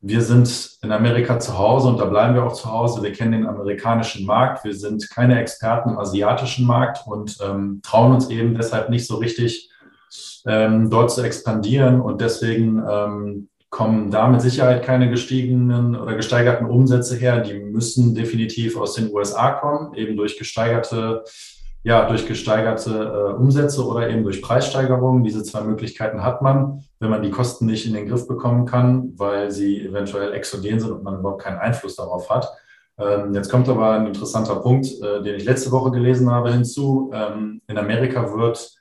wir 0.00 0.20
sind 0.20 0.78
in 0.82 0.90
Amerika 0.90 1.38
zu 1.38 1.56
Hause 1.56 1.88
und 1.88 2.00
da 2.00 2.06
bleiben 2.06 2.34
wir 2.34 2.44
auch 2.44 2.54
zu 2.54 2.70
Hause. 2.70 3.04
Wir 3.04 3.12
kennen 3.12 3.32
den 3.32 3.46
amerikanischen 3.46 4.26
Markt. 4.26 4.64
Wir 4.64 4.74
sind 4.74 5.08
keine 5.10 5.40
Experten 5.40 5.90
im 5.90 5.98
asiatischen 5.98 6.66
Markt 6.66 7.06
und 7.06 7.38
ähm, 7.40 7.80
trauen 7.84 8.12
uns 8.12 8.28
eben 8.28 8.56
deshalb 8.56 8.90
nicht 8.90 9.06
so 9.06 9.16
richtig, 9.16 9.70
ähm, 10.44 10.90
dort 10.90 11.12
zu 11.12 11.22
expandieren. 11.22 12.00
Und 12.00 12.20
deswegen 12.20 12.82
ähm, 12.84 13.48
kommen 13.70 14.10
da 14.10 14.26
mit 14.26 14.40
Sicherheit 14.42 14.84
keine 14.84 15.08
gestiegenen 15.08 15.94
oder 15.94 16.16
gesteigerten 16.16 16.66
Umsätze 16.66 17.14
her. 17.14 17.38
Die 17.38 17.60
müssen 17.60 18.16
definitiv 18.16 18.76
aus 18.76 18.94
den 18.94 19.12
USA 19.14 19.52
kommen, 19.52 19.94
eben 19.94 20.16
durch 20.16 20.36
gesteigerte 20.36 21.22
ja, 21.84 22.06
durch 22.08 22.26
gesteigerte 22.26 22.90
äh, 22.90 23.32
Umsätze 23.34 23.84
oder 23.86 24.08
eben 24.08 24.22
durch 24.22 24.40
Preissteigerungen. 24.40 25.24
Diese 25.24 25.42
zwei 25.42 25.62
Möglichkeiten 25.62 26.22
hat 26.22 26.40
man, 26.40 26.84
wenn 27.00 27.10
man 27.10 27.22
die 27.22 27.30
Kosten 27.30 27.66
nicht 27.66 27.86
in 27.86 27.94
den 27.94 28.08
Griff 28.08 28.28
bekommen 28.28 28.66
kann, 28.66 29.12
weil 29.16 29.50
sie 29.50 29.84
eventuell 29.84 30.32
exogen 30.32 30.78
sind 30.78 30.92
und 30.92 31.02
man 31.02 31.18
überhaupt 31.18 31.42
keinen 31.42 31.58
Einfluss 31.58 31.96
darauf 31.96 32.30
hat. 32.30 32.48
Ähm, 32.98 33.34
jetzt 33.34 33.50
kommt 33.50 33.68
aber 33.68 33.92
ein 33.92 34.06
interessanter 34.06 34.56
Punkt, 34.56 34.86
äh, 35.02 35.22
den 35.22 35.34
ich 35.34 35.44
letzte 35.44 35.72
Woche 35.72 35.90
gelesen 35.90 36.30
habe, 36.30 36.52
hinzu. 36.52 37.10
Ähm, 37.12 37.60
in 37.66 37.78
Amerika 37.78 38.32
wird 38.32 38.76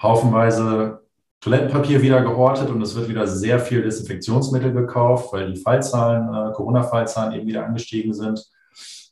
haufenweise 0.00 1.02
Toilettenpapier 1.40 2.02
wieder 2.02 2.22
gehortet 2.22 2.70
und 2.70 2.80
es 2.82 2.94
wird 2.94 3.08
wieder 3.08 3.26
sehr 3.26 3.58
viel 3.58 3.82
Desinfektionsmittel 3.82 4.72
gekauft, 4.72 5.32
weil 5.32 5.52
die 5.52 5.60
Fallzahlen, 5.60 6.28
äh, 6.32 6.52
Corona-Fallzahlen 6.52 7.32
eben 7.34 7.46
wieder 7.46 7.66
angestiegen 7.66 8.14
sind. 8.14 8.44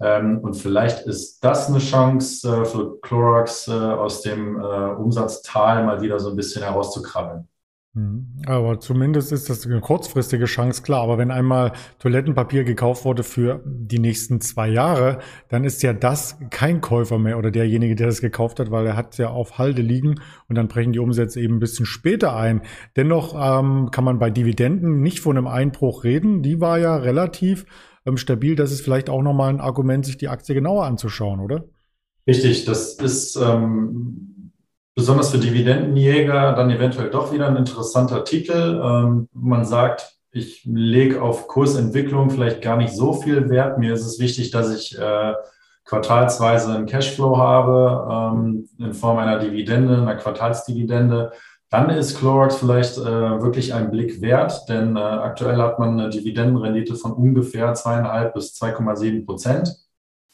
Ähm, 0.00 0.38
und 0.38 0.54
vielleicht 0.54 1.07
ist 1.07 1.45
das 1.45 1.69
eine 1.69 1.78
Chance 1.78 2.49
äh, 2.49 2.64
für 2.64 3.00
Clorox 3.00 3.69
äh, 3.69 3.73
aus 3.73 4.23
dem 4.23 4.59
äh, 4.59 4.62
Umsatztal 4.62 5.85
mal 5.85 6.00
wieder 6.00 6.19
so 6.19 6.30
ein 6.30 6.37
bisschen 6.37 6.62
herauszukrabbeln. 6.62 7.47
Mhm. 7.92 8.42
Aber 8.47 8.78
zumindest 8.78 9.33
ist 9.33 9.50
das 9.50 9.66
eine 9.66 9.80
kurzfristige 9.80 10.45
Chance, 10.45 10.83
klar. 10.83 11.02
Aber 11.02 11.19
wenn 11.19 11.33
einmal 11.33 11.73
Toilettenpapier 11.99 12.62
gekauft 12.62 13.04
wurde 13.04 13.25
für 13.25 13.62
die 13.66 13.99
nächsten 13.99 14.40
zwei 14.40 14.69
Jahre, 14.69 15.19
dann 15.49 15.64
ist 15.64 15.83
ja 15.83 15.92
das 15.92 16.38
kein 16.50 16.80
Käufer 16.80 17.19
mehr 17.19 17.37
oder 17.37 17.50
derjenige, 17.50 17.97
der 17.97 18.07
das 18.07 18.21
gekauft 18.21 18.61
hat, 18.61 18.71
weil 18.71 18.87
er 18.87 18.97
hat 18.97 19.19
ja 19.19 19.30
auf 19.30 19.59
Halde 19.59 19.83
liegen 19.83 20.21
und 20.49 20.57
dann 20.57 20.69
brechen 20.69 20.92
die 20.92 21.00
Umsätze 21.00 21.40
eben 21.40 21.57
ein 21.57 21.61
bisschen 21.61 21.85
später 21.85 22.37
ein. 22.37 22.62
Dennoch 22.97 23.35
ähm, 23.35 23.90
kann 23.90 24.04
man 24.04 24.21
bei 24.21 24.30
Dividenden 24.30 25.00
nicht 25.00 25.21
von 25.21 25.37
einem 25.37 25.49
Einbruch 25.49 26.04
reden. 26.04 26.42
Die 26.42 26.61
war 26.61 26.78
ja 26.78 26.97
relativ 26.97 27.66
stabil. 28.17 28.57
Das 28.57 28.73
ist 28.73 28.83
vielleicht 28.83 29.11
auch 29.11 29.23
nochmal 29.23 29.50
ein 29.50 29.61
Argument, 29.61 30.05
sich 30.05 30.17
die 30.17 30.29
Aktie 30.29 30.55
genauer 30.55 30.85
anzuschauen, 30.85 31.40
oder? 31.40 31.64
Richtig, 32.26 32.64
das 32.64 32.95
ist 32.95 33.37
ähm 33.37 34.31
besonders 35.00 35.31
für 35.31 35.38
Dividendenjäger 35.38 36.52
dann 36.52 36.71
eventuell 36.71 37.09
doch 37.09 37.33
wieder 37.33 37.49
ein 37.49 37.57
interessanter 37.57 38.25
Titel. 38.25 38.81
Ähm, 38.83 39.29
man 39.33 39.64
sagt, 39.64 40.17
ich 40.31 40.62
lege 40.64 41.23
auf 41.23 41.49
Kursentwicklung 41.49 42.31
vielleicht 42.31 42.61
gar 42.61 42.76
nicht 42.76 42.93
so 42.93 43.14
viel 43.14 43.49
Wert. 43.49 43.79
Mir 43.79 43.95
ist 43.95 44.05
es 44.05 44.19
wichtig, 44.19 44.50
dass 44.50 44.75
ich 44.75 44.97
äh, 44.99 45.35
quartalsweise 45.85 46.75
einen 46.75 46.87
Cashflow 46.87 47.38
habe 47.38 48.35
ähm, 48.37 48.69
in 48.79 48.93
Form 48.93 49.19
einer 49.19 49.38
Dividende, 49.38 49.97
einer 49.97 50.17
Quartalsdividende. 50.17 51.33
Dann 51.70 51.88
ist 51.88 52.18
Clorox 52.18 52.56
vielleicht 52.56 52.98
äh, 52.98 53.42
wirklich 53.42 53.72
ein 53.72 53.92
Blick 53.92 54.20
wert, 54.20 54.68
denn 54.68 54.96
äh, 54.96 55.00
aktuell 55.00 55.62
hat 55.62 55.78
man 55.78 56.00
eine 56.00 56.10
Dividendenrendite 56.10 56.96
von 56.96 57.12
ungefähr 57.12 57.72
zweieinhalb 57.74 58.34
bis 58.34 58.60
2,7 58.60 59.24
Prozent. 59.24 59.76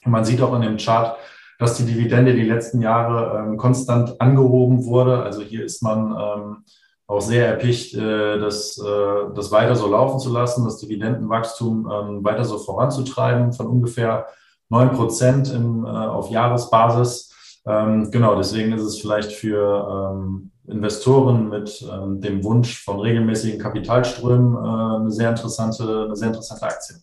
Und 0.05 0.13
man 0.13 0.25
sieht 0.25 0.41
auch 0.41 0.55
in 0.55 0.63
dem 0.63 0.79
Chart, 0.79 1.19
dass 1.59 1.77
die 1.77 1.85
Dividende 1.85 2.35
die 2.35 2.49
letzten 2.49 2.81
Jahre 2.81 3.39
ähm, 3.39 3.59
konstant 3.59 4.19
angehoben 4.19 4.87
wurde. 4.87 5.23
Also 5.23 5.43
hier 5.43 5.63
ist 5.63 5.83
man 5.83 6.17
ähm, 6.19 6.65
auch 7.07 7.21
sehr 7.21 7.49
erpicht, 7.49 7.95
äh, 7.95 8.39
das, 8.39 8.79
äh, 8.79 9.35
das 9.35 9.53
weiter 9.53 9.77
so 9.77 9.89
laufen 9.89 10.19
zu 10.19 10.33
lassen, 10.33 10.65
das 10.65 10.79
Dividendenwachstum 10.79 11.91
ähm, 11.91 12.25
weiter 12.25 12.45
so 12.45 12.57
voranzutreiben 12.59 13.53
von 13.53 13.67
ungefähr 13.67 14.27
9 14.71 14.93
Prozent 14.93 15.53
äh, 15.53 15.87
auf 15.87 16.31
Jahresbasis. 16.31 17.61
Ähm, 17.67 18.11
genau, 18.11 18.37
deswegen 18.37 18.73
ist 18.73 18.83
es 18.83 18.99
vielleicht 18.99 19.33
für 19.33 20.15
ähm, 20.15 20.51
Investoren 20.69 21.49
mit 21.49 21.85
ähm, 21.93 22.21
dem 22.21 22.43
Wunsch 22.45 22.83
von 22.83 23.01
regelmäßigen 23.01 23.61
Kapitalströmen 23.61 24.55
äh, 24.55 24.97
eine 25.01 25.11
sehr 25.11 25.31
interessante, 25.31 26.05
eine 26.07 26.17
sehr 26.17 26.29
interessante 26.29 26.63
Aktie. 26.65 26.97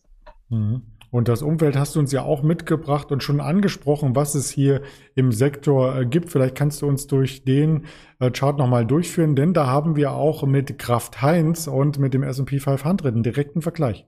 Mhm. 0.50 0.82
Und 1.14 1.28
das 1.28 1.44
Umfeld 1.44 1.76
hast 1.78 1.96
du 1.96 2.00
uns 2.00 2.12
ja 2.12 2.24
auch 2.24 2.42
mitgebracht 2.42 3.12
und 3.12 3.22
schon 3.22 3.40
angesprochen, 3.40 4.16
was 4.16 4.34
es 4.34 4.50
hier 4.50 4.82
im 5.14 5.32
Sektor 5.32 5.96
äh, 5.96 6.06
gibt. 6.08 6.32
Vielleicht 6.32 6.56
kannst 6.56 6.82
du 6.82 6.88
uns 6.88 7.06
durch 7.06 7.46
den 7.46 7.86
äh, 8.20 8.32
Chart 8.32 8.58
nochmal 8.58 8.86
durchführen, 8.88 9.36
denn 9.36 9.54
da 9.54 9.68
haben 9.68 9.96
wir 9.96 10.14
auch 10.14 10.44
mit 10.44 10.80
Kraft 10.80 11.22
Heinz 11.22 11.68
und 11.68 12.00
mit 12.00 12.16
dem 12.16 12.24
S&P 12.24 12.60
500 12.60 13.14
einen 13.14 13.22
direkten 13.22 13.62
Vergleich. 13.62 14.08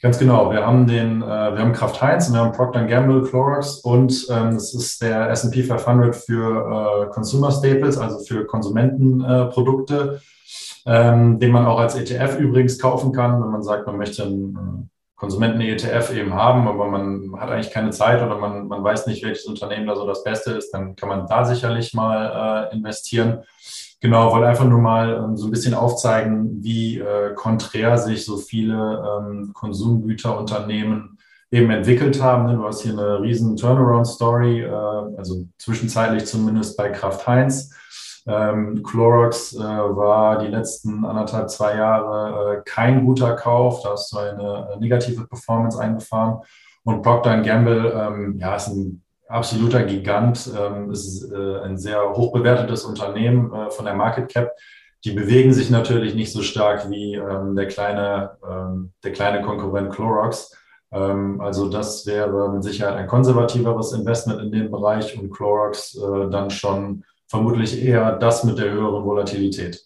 Ganz 0.00 0.18
genau. 0.18 0.50
Wir 0.52 0.64
haben 0.64 0.86
den, 0.86 1.22
äh, 1.22 1.26
wir 1.26 1.58
haben 1.58 1.72
Kraft 1.72 2.00
Heinz 2.00 2.28
und 2.28 2.34
wir 2.34 2.40
haben 2.40 2.52
Procter 2.52 2.84
Gamble, 2.84 3.24
Clorox 3.24 3.78
und 3.78 4.26
ähm, 4.30 4.54
das 4.54 4.74
ist 4.74 5.02
der 5.02 5.28
S&P 5.30 5.64
500 5.64 6.14
für 6.14 7.06
äh, 7.08 7.12
Consumer 7.12 7.50
Staples, 7.50 7.98
also 7.98 8.20
für 8.20 8.46
Konsumentenprodukte, 8.46 10.20
äh, 10.86 11.08
ähm, 11.10 11.40
den 11.40 11.50
man 11.50 11.66
auch 11.66 11.80
als 11.80 11.96
ETF 11.96 12.38
übrigens 12.38 12.78
kaufen 12.78 13.12
kann, 13.12 13.42
wenn 13.42 13.50
man 13.50 13.64
sagt, 13.64 13.86
man 13.86 13.96
möchte 13.96 14.22
ein 14.22 14.88
Konsumenten-ETF 15.16 16.12
eben 16.14 16.34
haben, 16.34 16.66
aber 16.66 16.86
man 16.88 17.32
hat 17.38 17.50
eigentlich 17.50 17.72
keine 17.72 17.90
Zeit 17.90 18.22
oder 18.22 18.38
man, 18.38 18.66
man 18.66 18.82
weiß 18.82 19.06
nicht, 19.06 19.24
welches 19.24 19.46
Unternehmen 19.46 19.86
da 19.86 19.96
so 19.96 20.06
das 20.06 20.24
Beste 20.24 20.52
ist, 20.52 20.72
dann 20.72 20.96
kann 20.96 21.08
man 21.08 21.26
da 21.26 21.44
sicherlich 21.44 21.94
mal 21.94 22.68
äh, 22.70 22.74
investieren. 22.74 23.42
Genau, 24.02 24.32
wollte 24.32 24.48
einfach 24.48 24.64
nur 24.64 24.80
mal 24.80 25.22
ähm, 25.24 25.36
so 25.36 25.46
ein 25.46 25.52
bisschen 25.52 25.74
aufzeigen, 25.74 26.60
wie 26.60 26.98
äh, 26.98 27.34
konträr 27.34 27.96
sich 27.98 28.24
so 28.24 28.36
viele 28.36 28.74
ähm, 28.76 29.52
Konsumgüterunternehmen 29.54 31.18
eben 31.52 31.70
entwickelt 31.70 32.20
haben. 32.20 32.46
Ne? 32.46 32.56
Du 32.56 32.64
hast 32.64 32.82
hier 32.82 32.94
eine 32.94 33.20
riesen 33.20 33.56
Turnaround-Story, 33.56 34.62
äh, 34.62 34.68
also 34.68 35.46
zwischenzeitlich 35.56 36.26
zumindest 36.26 36.76
bei 36.76 36.88
Kraft 36.88 37.28
Heinz. 37.28 37.72
Ähm, 38.26 38.82
Clorox 38.82 39.54
äh, 39.54 39.60
war 39.60 40.38
die 40.38 40.48
letzten 40.48 41.04
anderthalb, 41.04 41.48
zwei 41.48 41.76
Jahre 41.76 42.56
äh, 42.56 42.62
kein 42.64 43.04
guter 43.04 43.36
Kauf. 43.36 43.82
Da 43.84 43.90
hast 43.90 44.12
du 44.12 44.18
eine 44.18 44.68
äh, 44.72 44.80
negative 44.80 45.28
Performance 45.28 45.78
eingefahren. 45.78 46.40
Und 46.82 47.02
Procter 47.02 47.40
Gamble, 47.40 47.92
ähm, 47.92 48.36
ja, 48.40 48.56
ist 48.56 48.66
ein 48.66 49.04
absoluter 49.32 49.82
Gigant, 49.84 50.50
ähm, 50.58 50.90
ist 50.90 51.30
äh, 51.32 51.60
ein 51.60 51.78
sehr 51.78 52.12
hoch 52.12 52.32
bewertetes 52.32 52.84
Unternehmen 52.84 53.52
äh, 53.52 53.70
von 53.70 53.84
der 53.84 53.94
Market 53.94 54.32
Cap. 54.32 54.52
Die 55.04 55.12
bewegen 55.12 55.52
sich 55.52 55.70
natürlich 55.70 56.14
nicht 56.14 56.32
so 56.32 56.42
stark 56.42 56.88
wie 56.90 57.14
ähm, 57.14 57.56
der, 57.56 57.66
kleine, 57.66 58.36
ähm, 58.48 58.92
der 59.02 59.12
kleine 59.12 59.42
Konkurrent 59.42 59.92
Clorox. 59.92 60.56
Ähm, 60.92 61.40
also 61.40 61.68
das 61.68 62.06
wäre 62.06 62.52
mit 62.52 62.62
Sicherheit 62.62 62.94
ein 62.94 63.08
konservativeres 63.08 63.92
Investment 63.92 64.40
in 64.40 64.52
dem 64.52 64.70
Bereich 64.70 65.18
und 65.18 65.30
Clorox 65.30 65.96
äh, 65.96 66.30
dann 66.30 66.50
schon 66.50 67.04
vermutlich 67.26 67.82
eher 67.82 68.18
das 68.18 68.44
mit 68.44 68.58
der 68.58 68.70
höheren 68.70 69.04
Volatilität. 69.04 69.82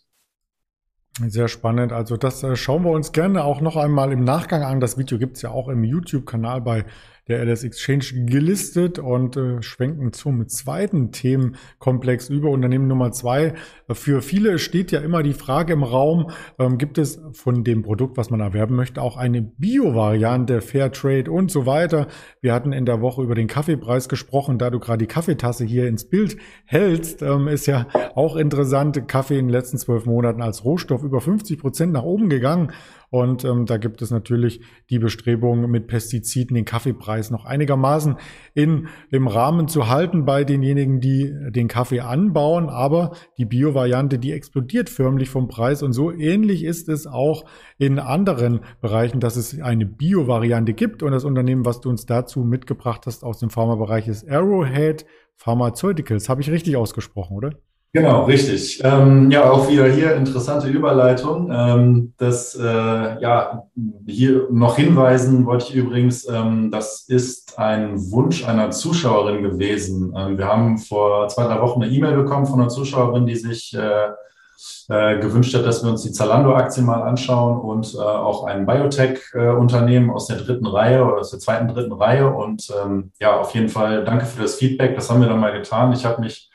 Sehr 1.19 1.49
spannend. 1.49 1.93
Also 1.93 2.19
das 2.19 2.43
äh, 2.43 2.57
schauen 2.57 2.85
wir 2.85 2.91
uns 2.91 3.13
gerne 3.13 3.45
auch 3.45 3.63
noch 3.63 3.77
einmal 3.77 4.13
im 4.13 4.25
Nachgang 4.25 4.63
an. 4.63 4.81
Das 4.81 4.99
Video 4.99 5.17
gibt 5.17 5.37
es 5.37 5.43
ja 5.43 5.51
auch 5.51 5.69
im 5.69 5.83
YouTube-Kanal 5.83 6.61
bei 6.61 6.85
der 7.29 7.45
LS 7.45 7.65
Exchange 7.65 8.27
gelistet 8.27 8.99
und 8.99 9.37
äh, 9.37 9.61
schwenken 9.61 10.13
zum 10.13 10.47
zweiten 10.49 11.11
Themenkomplex 11.11 12.29
über. 12.29 12.51
Unternehmen 12.51 12.87
Nummer 12.87 13.11
zwei. 13.11 13.55
Für 13.91 14.23
viele 14.23 14.59
steht 14.59 14.93
ja 14.93 15.01
immer 15.01 15.25
die 15.25 15.33
Frage 15.33 15.73
im 15.73 15.83
Raum, 15.83 16.31
ähm, 16.59 16.79
gibt 16.79 16.99
es 16.99 17.21
von 17.33 17.65
dem 17.65 17.83
Produkt, 17.83 18.17
was 18.17 18.31
man 18.31 18.41
erwerben 18.41 18.77
möchte, 18.77 19.03
auch 19.03 19.17
eine 19.17 19.43
Bio-Variante, 19.43 20.61
Fairtrade 20.61 21.31
und 21.31 21.51
so 21.51 21.67
weiter. 21.67 22.07
Wir 22.41 22.55
hatten 22.55 22.73
in 22.73 22.87
der 22.87 23.01
Woche 23.01 23.23
über 23.23 23.35
den 23.35 23.49
Kaffeepreis 23.49 24.09
gesprochen. 24.09 24.59
Da 24.59 24.71
du 24.71 24.79
gerade 24.79 24.99
die 24.99 25.07
Kaffeetasse 25.07 25.65
hier 25.65 25.89
ins 25.89 26.09
Bild 26.09 26.37
hältst, 26.65 27.23
ähm, 27.23 27.49
ist 27.49 27.67
ja 27.67 27.89
auch 28.15 28.37
interessant. 28.37 29.09
Kaffee 29.09 29.39
in 29.39 29.47
den 29.47 29.53
letzten 29.53 29.79
zwölf 29.79 30.07
Monaten 30.07 30.43
als 30.43 30.65
Rohstoff 30.65 31.03
über 31.03 31.21
50 31.21 31.59
Prozent 31.59 31.93
nach 31.93 32.05
oben 32.05 32.29
gegangen. 32.29 32.73
Und 33.11 33.45
ähm, 33.45 33.67
da 33.67 33.77
gibt 33.77 34.03
es 34.03 34.11
natürlich 34.11 34.61
die 34.91 34.99
Bestrebungen, 34.99 35.71
mit 35.71 35.87
Pestiziden 35.87 36.55
den 36.55 36.65
Kaffeepreis 36.65 37.16
noch 37.31 37.45
einigermaßen 37.45 38.17
in, 38.55 38.89
im 39.11 39.29
Rahmen 39.29 39.69
zu 39.69 39.89
halten 39.89 40.25
bei 40.25 40.45
denjenigen, 40.45 41.01
die 41.01 41.35
den 41.51 41.69
Kaffee 41.69 42.01
anbauen. 42.01 42.69
Aber 42.69 43.13
die 43.39 43.45
Bio-Variante, 43.45 44.19
die 44.19 44.33
explodiert 44.33 44.89
förmlich 44.89 45.29
vom 45.29 45.49
Preis. 45.49 45.83
Und 45.83 45.93
so 45.93 46.13
ähnlich 46.13 46.65
ist 46.65 46.89
es 46.89 47.07
auch 47.07 47.45
in 47.79 47.99
anderen 47.99 48.61
Bereichen, 48.81 49.21
dass 49.21 49.37
es 49.37 49.61
eine 49.61 49.87
Bio-Variante 49.87 50.75
gibt. 50.75 51.03
Und 51.03 51.13
das 51.13 51.25
Unternehmen, 51.25 51.65
was 51.65 51.81
du 51.81 51.91
uns 51.91 52.07
dazu 52.07 52.41
mitgebracht 52.41 53.03
hast 53.07 53.25
aus 53.25 53.39
dem 53.39 53.51
Pharmabereich, 53.51 54.09
ist 54.09 54.29
Arrowhead 54.29 55.07
Pharmaceuticals. 55.37 56.29
Habe 56.29 56.41
ich 56.41 56.51
richtig 56.51 56.77
ausgesprochen, 56.77 57.37
oder? 57.37 57.51
Genau, 57.93 58.25
richtig. 58.25 58.83
Ähm, 58.85 59.31
ja, 59.31 59.51
auch 59.51 59.71
wieder 59.71 59.89
hier 59.89 60.17
interessante 60.17 60.69
Überleitung. 60.69 61.51
Ähm, 61.51 62.13
das, 62.19 62.55
äh, 62.55 62.63
ja, 63.23 63.63
hier 64.07 64.49
noch 64.51 64.77
hinweisen 64.77 65.47
wollte 65.47 65.67
ich 65.71 65.75
übrigens, 65.75 66.29
ähm, 66.29 66.71
das 66.71 67.07
ist 67.09 67.59
ein 67.59 67.99
Wunsch 68.11 68.47
einer 68.47 68.71
Zuschauerin 68.71 69.43
gewesen. 69.43 70.13
Ähm, 70.15 70.37
wir 70.37 70.47
haben 70.47 70.77
vor 70.77 71.29
zwei, 71.29 71.45
drei 71.45 71.61
Wochen 71.63 71.83
eine 71.83 71.91
E-Mail 71.91 72.17
bekommen 72.17 72.45
von 72.45 72.61
einer 72.61 72.69
Zuschauerin, 72.69 73.25
die 73.25 73.37
sich 73.37 73.75
äh, 73.75 74.09
äh, 74.89 75.19
gewünscht 75.19 75.55
hat, 75.55 75.65
dass 75.65 75.83
wir 75.83 75.91
uns 75.91 76.03
die 76.03 76.13
Zalando-Aktie 76.13 76.83
mal 76.83 77.03
anschauen 77.03 77.61
und 77.61 77.95
äh, 77.95 77.99
auch 77.99 78.45
ein 78.45 78.67
Biotech-Unternehmen 78.67 80.11
aus 80.11 80.27
der 80.27 80.37
dritten 80.37 80.67
Reihe 80.67 81.05
oder 81.05 81.21
aus 81.21 81.31
der 81.31 81.41
zweiten, 81.41 81.69
dritten 81.69 81.93
Reihe. 81.93 82.29
Und 82.29 82.69
ähm, 82.83 83.13
ja, 83.21 83.41
auf 83.41 83.55
jeden 83.55 83.69
Fall 83.69 84.05
danke 84.05 84.27
für 84.27 84.43
das 84.43 84.57
Feedback. 84.57 84.95
Das 84.95 85.11
haben 85.11 85.21
wir 85.21 85.29
dann 85.29 85.41
mal 85.41 85.53
getan. 85.53 85.93
Ich 85.93 86.05
habe 86.05 86.21
mich 86.21 86.51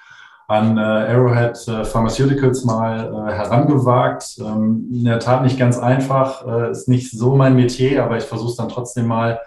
an 0.52 0.78
äh, 0.78 0.82
Arrowhead 0.82 1.66
äh, 1.70 1.86
Pharmaceuticals 1.86 2.66
mal 2.66 3.06
äh, 3.06 3.32
herangewagt. 3.32 4.36
Ähm, 4.40 4.90
in 4.92 5.06
der 5.06 5.20
Tat 5.20 5.44
nicht 5.44 5.58
ganz 5.58 5.80
einfach, 5.80 6.46
äh, 6.46 6.72
ist 6.72 6.90
nicht 6.90 7.10
so 7.10 7.38
mein 7.38 7.56
Metier, 7.56 8.04
aber 8.04 8.18
ich 8.18 8.26
versuche 8.26 8.50
es 8.50 8.58
dann 8.58 8.68
trotzdem 8.68 9.08
mal, 9.08 9.40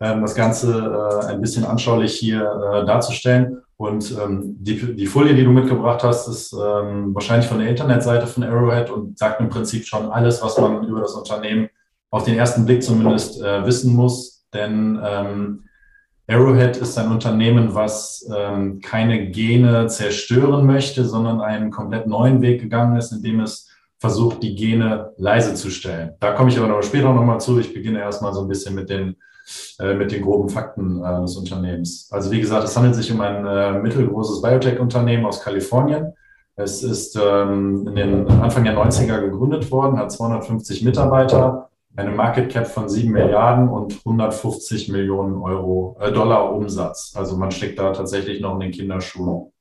ähm, 0.00 0.22
das 0.22 0.34
Ganze 0.34 1.20
äh, 1.22 1.26
ein 1.26 1.42
bisschen 1.42 1.66
anschaulich 1.66 2.14
hier 2.14 2.40
äh, 2.40 2.86
darzustellen. 2.86 3.58
Und 3.76 4.16
ähm, 4.18 4.56
die, 4.58 4.96
die 4.96 5.06
Folie, 5.06 5.34
die 5.34 5.44
du 5.44 5.50
mitgebracht 5.50 6.02
hast, 6.02 6.26
ist 6.26 6.54
ähm, 6.54 7.14
wahrscheinlich 7.14 7.48
von 7.48 7.58
der 7.58 7.68
Internetseite 7.68 8.26
von 8.26 8.42
Arrowhead 8.42 8.88
und 8.88 9.18
sagt 9.18 9.42
im 9.42 9.50
Prinzip 9.50 9.86
schon 9.86 10.10
alles, 10.10 10.42
was 10.42 10.56
man 10.56 10.84
über 10.84 11.02
das 11.02 11.12
Unternehmen 11.12 11.68
auf 12.10 12.24
den 12.24 12.38
ersten 12.38 12.64
Blick 12.64 12.82
zumindest 12.82 13.42
wissen 13.42 13.94
muss. 13.94 14.46
Denn 14.54 14.98
ähm, 15.04 15.65
Arrowhead 16.28 16.76
ist 16.76 16.98
ein 16.98 17.10
Unternehmen, 17.10 17.74
was 17.74 18.28
ähm, 18.36 18.80
keine 18.80 19.30
Gene 19.30 19.86
zerstören 19.86 20.66
möchte, 20.66 21.04
sondern 21.04 21.40
einen 21.40 21.70
komplett 21.70 22.06
neuen 22.06 22.42
Weg 22.42 22.60
gegangen 22.60 22.96
ist, 22.96 23.12
indem 23.12 23.40
es 23.40 23.68
versucht, 23.98 24.42
die 24.42 24.56
Gene 24.56 25.12
leise 25.16 25.54
zu 25.54 25.70
stellen. 25.70 26.14
Da 26.20 26.32
komme 26.32 26.50
ich 26.50 26.58
aber 26.58 26.68
noch 26.68 26.82
später 26.82 27.12
nochmal 27.12 27.40
zu. 27.40 27.58
Ich 27.60 27.72
beginne 27.72 28.00
erstmal 28.00 28.34
so 28.34 28.42
ein 28.42 28.48
bisschen 28.48 28.74
mit 28.74 28.90
den, 28.90 29.16
äh, 29.78 29.94
mit 29.94 30.10
den 30.10 30.22
groben 30.22 30.48
Fakten 30.48 31.02
äh, 31.02 31.20
des 31.20 31.36
Unternehmens. 31.36 32.08
Also 32.10 32.30
wie 32.32 32.40
gesagt, 32.40 32.64
es 32.64 32.76
handelt 32.76 32.96
sich 32.96 33.10
um 33.12 33.20
ein 33.20 33.46
äh, 33.46 33.78
mittelgroßes 33.80 34.42
Biotech-Unternehmen 34.42 35.26
aus 35.26 35.40
Kalifornien. 35.40 36.12
Es 36.56 36.82
ist 36.82 37.16
ähm, 37.22 37.86
in 37.86 37.94
den 37.94 38.28
Anfang 38.28 38.64
der 38.64 38.76
90er 38.76 39.20
gegründet 39.20 39.70
worden, 39.70 39.98
hat 39.98 40.10
250 40.10 40.82
Mitarbeiter, 40.82 41.68
eine 41.96 42.10
Market 42.10 42.50
Cap 42.50 42.66
von 42.66 42.88
7 42.88 43.10
Milliarden 43.10 43.68
und 43.68 44.00
150 44.04 44.88
Millionen 44.90 45.36
Euro, 45.42 45.96
äh, 46.00 46.12
Dollar 46.12 46.52
Umsatz. 46.52 47.12
Also 47.16 47.36
man 47.36 47.50
steckt 47.50 47.78
da 47.78 47.92
tatsächlich 47.92 48.40
noch 48.40 48.54
in 48.54 48.60
den 48.60 48.70
Kinderschuhen. 48.70 49.52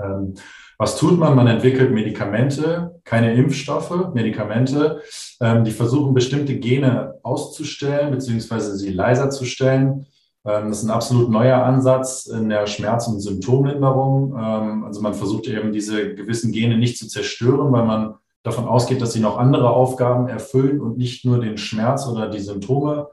Ähm, 0.00 0.34
was 0.78 0.96
tut 0.96 1.18
man? 1.18 1.34
Man 1.34 1.48
entwickelt 1.48 1.90
Medikamente, 1.90 3.00
keine 3.04 3.34
Impfstoffe, 3.34 4.14
Medikamente, 4.14 5.02
ähm, 5.40 5.64
die 5.64 5.72
versuchen 5.72 6.14
bestimmte 6.14 6.56
Gene 6.56 7.14
auszustellen 7.22 8.12
beziehungsweise 8.12 8.76
sie 8.76 8.92
leiser 8.92 9.28
zu 9.30 9.44
stellen. 9.44 10.06
Ähm, 10.44 10.68
das 10.68 10.78
ist 10.78 10.84
ein 10.84 10.90
absolut 10.90 11.30
neuer 11.30 11.64
Ansatz 11.64 12.26
in 12.26 12.48
der 12.48 12.66
Schmerz- 12.66 13.08
und 13.08 13.20
Symptomlinderung. 13.20 14.36
Ähm, 14.38 14.84
also 14.84 15.00
man 15.02 15.14
versucht 15.14 15.48
eben 15.48 15.72
diese 15.72 16.14
gewissen 16.14 16.52
Gene 16.52 16.78
nicht 16.78 16.96
zu 16.96 17.08
zerstören, 17.08 17.72
weil 17.72 17.84
man 17.84 18.14
davon 18.42 18.66
ausgeht, 18.66 19.02
dass 19.02 19.12
sie 19.12 19.20
noch 19.20 19.38
andere 19.38 19.70
Aufgaben 19.70 20.28
erfüllen 20.28 20.80
und 20.80 20.96
nicht 20.96 21.24
nur 21.24 21.40
den 21.40 21.58
Schmerz 21.58 22.06
oder 22.06 22.28
die 22.28 22.40
Symptome 22.40 23.08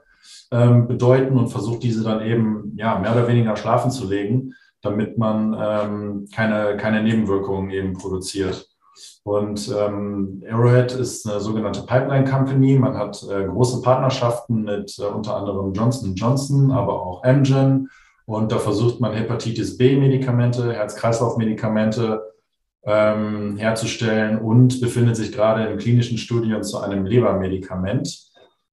ähm, 0.50 0.86
bedeuten 0.86 1.36
und 1.36 1.48
versucht 1.48 1.82
diese 1.82 2.04
dann 2.04 2.22
eben 2.22 2.74
ja 2.76 2.98
mehr 2.98 3.12
oder 3.12 3.28
weniger 3.28 3.56
schlafen 3.56 3.90
zu 3.90 4.06
legen 4.06 4.54
damit 4.86 5.18
man 5.18 5.56
ähm, 5.58 6.28
keine, 6.34 6.76
keine 6.76 7.02
Nebenwirkungen 7.02 7.70
eben 7.70 7.92
produziert. 7.94 8.68
Und 9.24 9.70
ähm, 9.76 10.42
Arrowhead 10.48 10.92
ist 10.92 11.28
eine 11.28 11.40
sogenannte 11.40 11.82
Pipeline 11.82 12.24
Company. 12.24 12.78
Man 12.78 12.96
hat 12.96 13.22
äh, 13.24 13.44
große 13.44 13.82
Partnerschaften 13.82 14.62
mit 14.62 14.96
äh, 14.98 15.06
unter 15.06 15.36
anderem 15.36 15.72
Johnson 15.74 16.14
Johnson, 16.14 16.70
aber 16.70 17.02
auch 17.02 17.24
Amgen. 17.24 17.90
Und 18.24 18.52
da 18.52 18.58
versucht 18.58 19.00
man 19.00 19.12
Hepatitis 19.12 19.76
B-Medikamente, 19.76 20.72
Herz-Kreislauf-Medikamente 20.72 22.22
ähm, 22.86 23.56
herzustellen 23.56 24.38
und 24.38 24.80
befindet 24.80 25.16
sich 25.16 25.32
gerade 25.32 25.66
in 25.66 25.78
klinischen 25.78 26.18
Studien 26.18 26.62
zu 26.62 26.78
einem 26.78 27.04
Lebermedikament. 27.04 28.26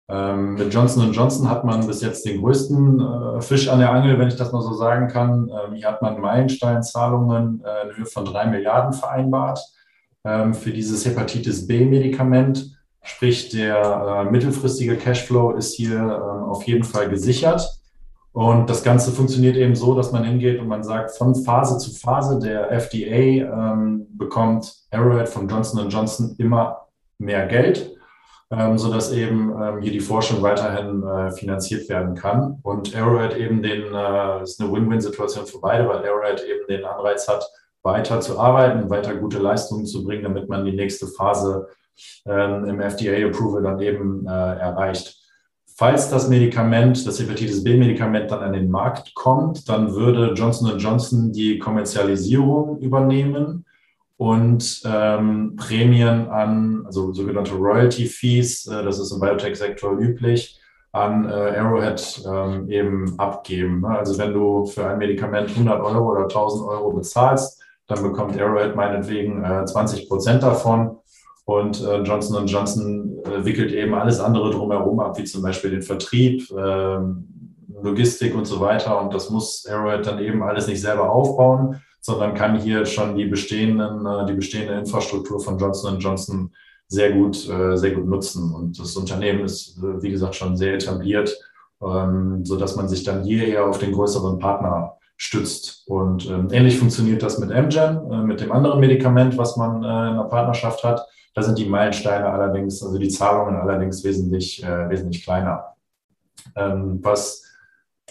Ähm, 0.09 0.55
mit 0.55 0.73
Johnson 0.73 1.11
Johnson 1.11 1.49
hat 1.49 1.63
man 1.63 1.87
bis 1.87 2.01
jetzt 2.01 2.25
den 2.25 2.41
größten 2.41 2.99
äh, 2.99 3.41
Fisch 3.41 3.67
an 3.69 3.79
der 3.79 3.91
Angel, 3.91 4.19
wenn 4.19 4.27
ich 4.27 4.35
das 4.35 4.51
mal 4.51 4.61
so 4.61 4.73
sagen 4.73 5.07
kann. 5.07 5.49
Ähm, 5.49 5.75
hier 5.75 5.87
hat 5.87 6.01
man 6.01 6.21
Meilensteinzahlungen 6.21 7.63
äh, 7.65 7.87
in 7.87 7.97
Höhe 7.97 8.05
von 8.05 8.25
drei 8.25 8.45
Milliarden 8.45 8.93
vereinbart 8.93 9.59
ähm, 10.25 10.53
für 10.53 10.71
dieses 10.71 11.05
Hepatitis 11.05 11.65
B-Medikament. 11.65 12.77
Sprich, 13.01 13.49
der 13.49 14.25
äh, 14.27 14.31
mittelfristige 14.31 14.97
Cashflow 14.97 15.51
ist 15.53 15.73
hier 15.73 15.97
ähm, 15.97 16.43
auf 16.43 16.63
jeden 16.63 16.83
Fall 16.83 17.09
gesichert. 17.09 17.72
Und 18.33 18.69
das 18.69 18.83
Ganze 18.83 19.11
funktioniert 19.11 19.55
eben 19.55 19.75
so, 19.75 19.95
dass 19.95 20.11
man 20.11 20.23
hingeht 20.23 20.59
und 20.59 20.67
man 20.67 20.83
sagt, 20.83 21.11
von 21.11 21.35
Phase 21.35 21.77
zu 21.77 21.91
Phase, 21.91 22.39
der 22.39 22.71
FDA 22.71 23.73
ähm, 23.73 24.07
bekommt 24.17 24.73
Arrowhead 24.91 25.29
von 25.29 25.47
Johnson 25.47 25.87
Johnson 25.89 26.35
immer 26.37 26.87
mehr 27.19 27.45
Geld 27.47 27.93
ähm, 28.53 28.77
sodass 28.77 29.11
eben 29.11 29.51
ähm, 29.59 29.81
hier 29.81 29.91
die 29.91 29.99
Forschung 29.99 30.41
weiterhin 30.41 31.03
äh, 31.03 31.31
finanziert 31.31 31.89
werden 31.89 32.15
kann. 32.15 32.59
Und 32.63 32.95
Arrowhead 32.95 33.35
eben 33.37 33.63
den, 33.63 33.93
äh, 33.93 34.43
ist 34.43 34.61
eine 34.61 34.71
Win-Win-Situation 34.71 35.45
für 35.45 35.59
beide, 35.59 35.87
weil 35.87 36.05
Arrowhead 36.05 36.43
eben 36.43 36.67
den 36.67 36.85
Anreiz 36.85 37.27
hat, 37.27 37.45
weiter 37.81 38.21
zu 38.21 38.39
arbeiten, 38.39 38.89
weiter 38.89 39.15
gute 39.15 39.39
Leistungen 39.39 39.85
zu 39.85 40.03
bringen, 40.03 40.23
damit 40.23 40.49
man 40.49 40.65
die 40.65 40.71
nächste 40.71 41.07
Phase 41.07 41.67
ähm, 42.25 42.65
im 42.65 42.79
FDA-Approval 42.79 43.63
dann 43.63 43.79
eben 43.79 44.25
äh, 44.25 44.29
erreicht. 44.29 45.22
Falls 45.75 46.09
das 46.09 46.29
Medikament, 46.29 47.05
das 47.07 47.19
Hepatitis 47.19 47.63
B-Medikament 47.63 48.29
dann 48.29 48.41
an 48.41 48.53
den 48.53 48.69
Markt 48.69 49.15
kommt, 49.15 49.67
dann 49.69 49.93
würde 49.93 50.33
Johnson 50.33 50.77
Johnson 50.77 51.31
die 51.31 51.57
Kommerzialisierung 51.57 52.77
übernehmen 52.79 53.65
und 54.17 54.81
ähm, 54.85 55.55
Prämien 55.55 56.29
an, 56.29 56.83
also 56.85 57.11
sogenannte 57.11 57.55
Royalty 57.55 58.05
Fees, 58.05 58.67
äh, 58.67 58.83
das 58.83 58.99
ist 58.99 59.11
im 59.11 59.19
Biotech-Sektor 59.19 59.97
üblich, 59.97 60.59
an 60.91 61.27
äh, 61.27 61.33
Arrowhead 61.33 62.23
ähm, 62.25 62.69
eben 62.69 63.19
abgeben. 63.19 63.81
Ne? 63.81 63.89
Also 63.89 64.17
wenn 64.19 64.31
du 64.31 64.65
für 64.65 64.87
ein 64.87 64.99
Medikament 64.99 65.49
100 65.49 65.81
Euro 65.81 66.11
oder 66.11 66.23
1000 66.23 66.67
Euro 66.69 66.91
bezahlst, 66.91 67.63
dann 67.87 68.03
bekommt 68.03 68.39
Arrowhead 68.39 68.75
meinetwegen 68.75 69.43
äh, 69.43 69.65
20 69.65 70.07
Prozent 70.07 70.43
davon. 70.43 70.99
Und 71.45 71.83
äh, 71.83 72.01
Johnson 72.03 72.47
Johnson 72.47 73.19
äh, 73.25 73.43
wickelt 73.43 73.71
eben 73.73 73.93
alles 73.93 74.19
andere 74.19 74.51
drumherum 74.51 74.99
ab, 74.99 75.17
wie 75.17 75.25
zum 75.25 75.41
Beispiel 75.41 75.71
den 75.71 75.81
Vertrieb, 75.81 76.49
äh, 76.51 76.97
Logistik 77.81 78.33
und 78.33 78.45
so 78.45 78.59
weiter. 78.61 79.01
Und 79.01 79.13
das 79.13 79.29
muss 79.29 79.65
Arrowhead 79.69 80.05
dann 80.05 80.19
eben 80.19 80.41
alles 80.41 80.67
nicht 80.67 80.79
selber 80.79 81.11
aufbauen, 81.11 81.81
sondern 81.99 82.33
kann 82.33 82.59
hier 82.59 82.85
schon 82.85 83.17
die 83.17 83.25
bestehenden, 83.25 84.05
äh, 84.05 84.25
die 84.25 84.33
bestehende 84.33 84.75
Infrastruktur 84.75 85.39
von 85.39 85.57
Johnson 85.57 85.99
Johnson 85.99 86.51
sehr 86.87 87.11
gut, 87.11 87.49
äh, 87.49 87.75
sehr 87.75 87.91
gut 87.91 88.05
nutzen. 88.05 88.53
Und 88.53 88.79
das 88.79 88.95
Unternehmen 88.95 89.43
ist, 89.43 89.77
äh, 89.79 90.01
wie 90.01 90.11
gesagt, 90.11 90.35
schon 90.35 90.55
sehr 90.55 90.75
etabliert, 90.75 91.37
ähm, 91.81 92.45
so 92.45 92.55
dass 92.55 92.75
man 92.75 92.87
sich 92.87 93.03
dann 93.03 93.23
hier 93.23 93.47
eher 93.47 93.65
auf 93.65 93.79
den 93.79 93.91
größeren 93.91 94.39
Partner 94.39 94.97
stützt. 95.17 95.87
Und 95.87 96.29
ähm, 96.29 96.47
ähnlich 96.51 96.77
funktioniert 96.77 97.23
das 97.23 97.39
mit 97.39 97.51
Amgen, 97.51 98.25
mit 98.25 98.41
dem 98.41 98.51
anderen 98.51 98.79
Medikament, 98.79 99.37
was 99.37 99.57
man 99.57 99.77
in 99.77 99.89
einer 99.89 100.25
Partnerschaft 100.25 100.83
hat. 100.83 101.05
Da 101.33 101.41
sind 101.41 101.57
die 101.57 101.65
Meilensteine 101.65 102.27
allerdings, 102.27 102.83
also 102.83 102.97
die 102.97 103.09
Zahlungen 103.09 103.55
allerdings 103.55 104.03
wesentlich, 104.03 104.63
wesentlich 104.63 105.23
kleiner. 105.23 105.73
Ähm, 106.55 106.99
was 107.01 107.43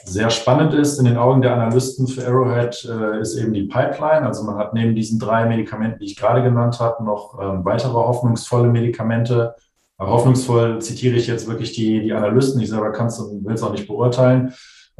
sehr 0.04 0.30
spannend 0.30 0.74
ist 0.74 0.98
in 0.98 1.04
den 1.04 1.16
Augen 1.16 1.42
der 1.42 1.54
Analysten 1.54 2.08
für 2.08 2.26
Arrowhead, 2.26 2.84
äh, 2.84 3.20
ist 3.20 3.36
eben 3.36 3.52
die 3.52 3.64
Pipeline. 3.64 4.26
Also 4.26 4.42
man 4.44 4.56
hat 4.56 4.74
neben 4.74 4.94
diesen 4.94 5.18
drei 5.18 5.46
Medikamenten, 5.46 6.00
die 6.00 6.06
ich 6.06 6.16
gerade 6.16 6.42
genannt 6.42 6.80
habe, 6.80 7.04
noch 7.04 7.38
ähm, 7.40 7.64
weitere 7.64 7.92
hoffnungsvolle 7.92 8.68
Medikamente. 8.68 9.54
Aber 9.98 10.10
hoffnungsvoll 10.10 10.80
zitiere 10.80 11.14
ich 11.14 11.28
jetzt 11.28 11.46
wirklich 11.48 11.72
die, 11.72 12.00
die 12.00 12.12
Analysten. 12.12 12.60
Ich 12.60 12.70
selber 12.70 12.90
kann 12.90 13.06
es 13.06 13.20
und 13.20 13.44
will 13.44 13.54
es 13.54 13.62
auch 13.62 13.70
nicht 13.70 13.86
beurteilen. 13.86 14.52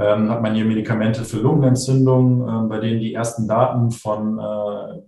Ähm, 0.03 0.31
hat 0.31 0.43
man 0.43 0.55
hier 0.55 0.65
Medikamente 0.65 1.25
für 1.25 1.39
Lungenentzündung, 1.39 2.49
äh, 2.49 2.69
bei 2.69 2.79
denen 2.81 3.01
die 3.01 3.15
ersten 3.15 3.47
Daten 3.47 3.91
von 3.91 4.39
äh, 4.39 5.03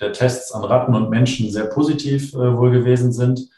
der 0.00 0.12
Tests 0.12 0.52
an 0.52 0.64
Ratten 0.64 0.94
und 0.94 1.10
Menschen 1.10 1.50
sehr 1.50 1.66
positiv 1.66 2.32
äh, 2.34 2.56
wohl 2.56 2.70
gewesen 2.70 3.12
sind. 3.12 3.48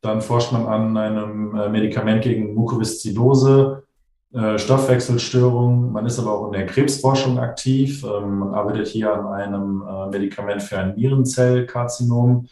Dann 0.00 0.20
forscht 0.20 0.52
man 0.52 0.66
an 0.66 0.96
einem 0.96 1.56
äh, 1.56 1.68
Medikament 1.68 2.22
gegen 2.22 2.54
Mukoviszidose 2.54 3.84
äh, 4.34 4.58
Stoffwechselstörungen. 4.58 5.92
Man 5.92 6.06
ist 6.06 6.18
aber 6.18 6.32
auch 6.32 6.46
in 6.46 6.52
der 6.52 6.66
Krebsforschung 6.66 7.38
aktiv. 7.38 8.04
Ähm, 8.04 8.40
man 8.40 8.54
arbeitet 8.54 8.88
hier 8.88 9.12
an 9.12 9.26
einem 9.26 9.84
äh, 9.86 10.08
Medikament 10.10 10.62
für 10.62 10.78
ein 10.78 10.94
Nierenzellkarzinom. 10.96 12.48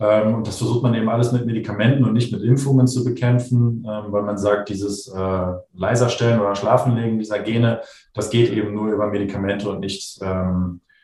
Ähm, 0.00 0.34
und 0.34 0.46
das 0.46 0.58
versucht 0.58 0.82
man 0.82 0.94
eben 0.94 1.08
alles 1.08 1.30
mit 1.32 1.46
Medikamenten 1.46 2.04
und 2.04 2.14
nicht 2.14 2.32
mit 2.32 2.42
Impfungen 2.42 2.86
zu 2.86 3.04
bekämpfen, 3.04 3.86
ähm, 3.86 4.12
weil 4.12 4.22
man 4.22 4.38
sagt, 4.38 4.70
dieses 4.70 5.08
äh, 5.08 5.46
Leiserstellen 5.74 6.40
oder 6.40 6.54
Schlafenlegen 6.54 7.18
dieser 7.18 7.38
Gene, 7.40 7.80
das 8.14 8.30
geht 8.30 8.50
eben 8.50 8.74
nur 8.74 8.90
über 8.92 9.06
Medikamente 9.08 9.70
und 9.70 9.80
nicht, 9.80 10.20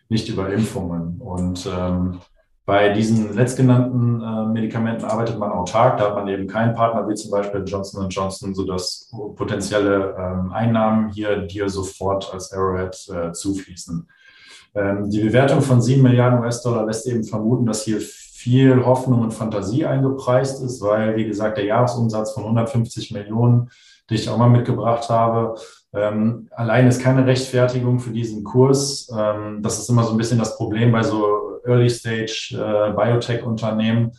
nicht 0.08 0.28
über 0.28 0.52
Impfungen. 0.52 1.20
Und 1.20 1.68
bei 2.66 2.92
diesen 2.92 3.32
letztgenannten 3.32 4.20
äh, 4.20 4.52
Medikamenten 4.52 5.04
arbeitet 5.04 5.38
man 5.38 5.52
autark. 5.52 5.98
Da 5.98 6.08
hat 6.08 6.16
man 6.16 6.26
eben 6.26 6.48
keinen 6.48 6.74
Partner 6.74 7.08
wie 7.08 7.14
zum 7.14 7.30
Beispiel 7.30 7.62
Johnson 7.64 8.08
Johnson, 8.08 8.56
sodass 8.56 9.08
potenzielle 9.36 10.16
ähm, 10.18 10.52
Einnahmen 10.52 11.10
hier 11.10 11.42
dir 11.42 11.68
sofort 11.68 12.34
als 12.34 12.52
Arrowhead 12.52 13.08
äh, 13.08 13.32
zufließen. 13.32 14.08
Ähm, 14.74 15.08
die 15.08 15.20
Bewertung 15.20 15.62
von 15.62 15.80
7 15.80 16.02
Milliarden 16.02 16.40
US-Dollar 16.40 16.86
lässt 16.86 17.06
eben 17.06 17.22
vermuten, 17.22 17.66
dass 17.66 17.84
hier 17.84 18.00
viel 18.46 18.86
Hoffnung 18.86 19.22
und 19.22 19.34
Fantasie 19.34 19.86
eingepreist 19.86 20.62
ist, 20.62 20.80
weil, 20.80 21.16
wie 21.16 21.24
gesagt, 21.24 21.58
der 21.58 21.64
Jahresumsatz 21.64 22.30
von 22.32 22.44
150 22.44 23.10
Millionen, 23.10 23.70
die 24.08 24.14
ich 24.14 24.28
auch 24.28 24.38
mal 24.38 24.48
mitgebracht 24.48 25.08
habe, 25.08 25.56
ähm, 25.92 26.46
allein 26.52 26.86
ist 26.86 27.02
keine 27.02 27.26
Rechtfertigung 27.26 27.98
für 27.98 28.10
diesen 28.10 28.44
Kurs. 28.44 29.10
Ähm, 29.12 29.62
das 29.62 29.80
ist 29.80 29.90
immer 29.90 30.04
so 30.04 30.12
ein 30.12 30.16
bisschen 30.16 30.38
das 30.38 30.56
Problem 30.56 30.92
bei 30.92 31.02
so 31.02 31.58
Early-Stage 31.64 32.54
äh. 32.54 34.10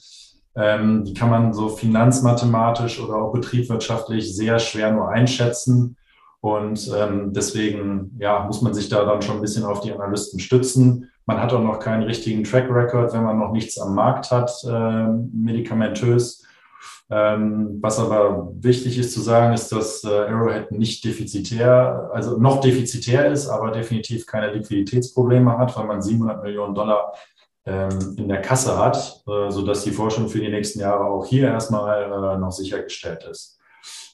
Ähm, 0.60 1.06
die 1.06 1.14
kann 1.14 1.30
man 1.30 1.54
so 1.54 1.70
finanzmathematisch 1.70 3.00
oder 3.00 3.16
auch 3.16 3.32
betriebswirtschaftlich 3.32 4.36
sehr 4.36 4.60
schwer 4.60 4.92
nur 4.92 5.08
einschätzen. 5.08 5.96
Und 6.42 6.92
ähm, 6.94 7.32
deswegen 7.32 8.18
ja, 8.20 8.44
muss 8.44 8.62
man 8.62 8.74
sich 8.74 8.90
da 8.90 9.06
dann 9.06 9.22
schon 9.22 9.38
ein 9.38 9.42
bisschen 9.42 9.64
auf 9.64 9.80
die 9.80 9.94
Analysten 9.94 10.42
stützen. 10.42 11.10
Man 11.28 11.42
hat 11.42 11.54
auch 11.54 11.62
noch 11.62 11.80
keinen 11.80 12.04
richtigen 12.04 12.46
Track 12.46 12.70
Record, 12.72 13.14
wenn 13.14 13.24
man 13.24 13.38
noch 13.38 13.52
nichts 13.52 13.78
am 13.78 13.94
Markt 13.94 14.32
hat, 14.32 14.50
äh, 14.64 15.08
medikamentös. 15.34 16.46
Ähm, 17.10 17.80
was 17.82 18.00
aber 18.00 18.50
wichtig 18.60 18.98
ist 18.98 19.14
zu 19.14 19.20
sagen, 19.22 19.54
ist, 19.54 19.72
dass 19.72 20.04
äh, 20.06 20.08
Arrowhead 20.08 20.72
nicht 20.72 21.04
defizitär, 21.04 22.10
also 22.14 22.38
noch 22.38 22.62
defizitär 22.62 23.32
ist, 23.32 23.48
aber 23.50 23.72
definitiv 23.72 24.26
keine 24.26 24.54
Liquiditätsprobleme 24.54 25.58
hat, 25.58 25.78
weil 25.78 25.86
man 25.86 26.02
700 26.02 26.44
Millionen 26.44 26.74
Dollar 26.74 27.14
ähm, 27.66 28.16
in 28.18 28.30
der 28.30 28.42
Kasse 28.42 28.78
hat, 28.78 29.22
äh, 29.28 29.52
sodass 29.52 29.84
die 29.84 29.92
Forschung 29.92 30.30
für 30.30 30.40
die 30.40 30.50
nächsten 30.50 30.80
Jahre 30.80 31.06
auch 31.06 31.26
hier 31.26 31.50
erstmal 31.50 32.04
äh, 32.04 32.38
noch 32.38 32.52
sichergestellt 32.52 33.26
ist. 33.30 33.60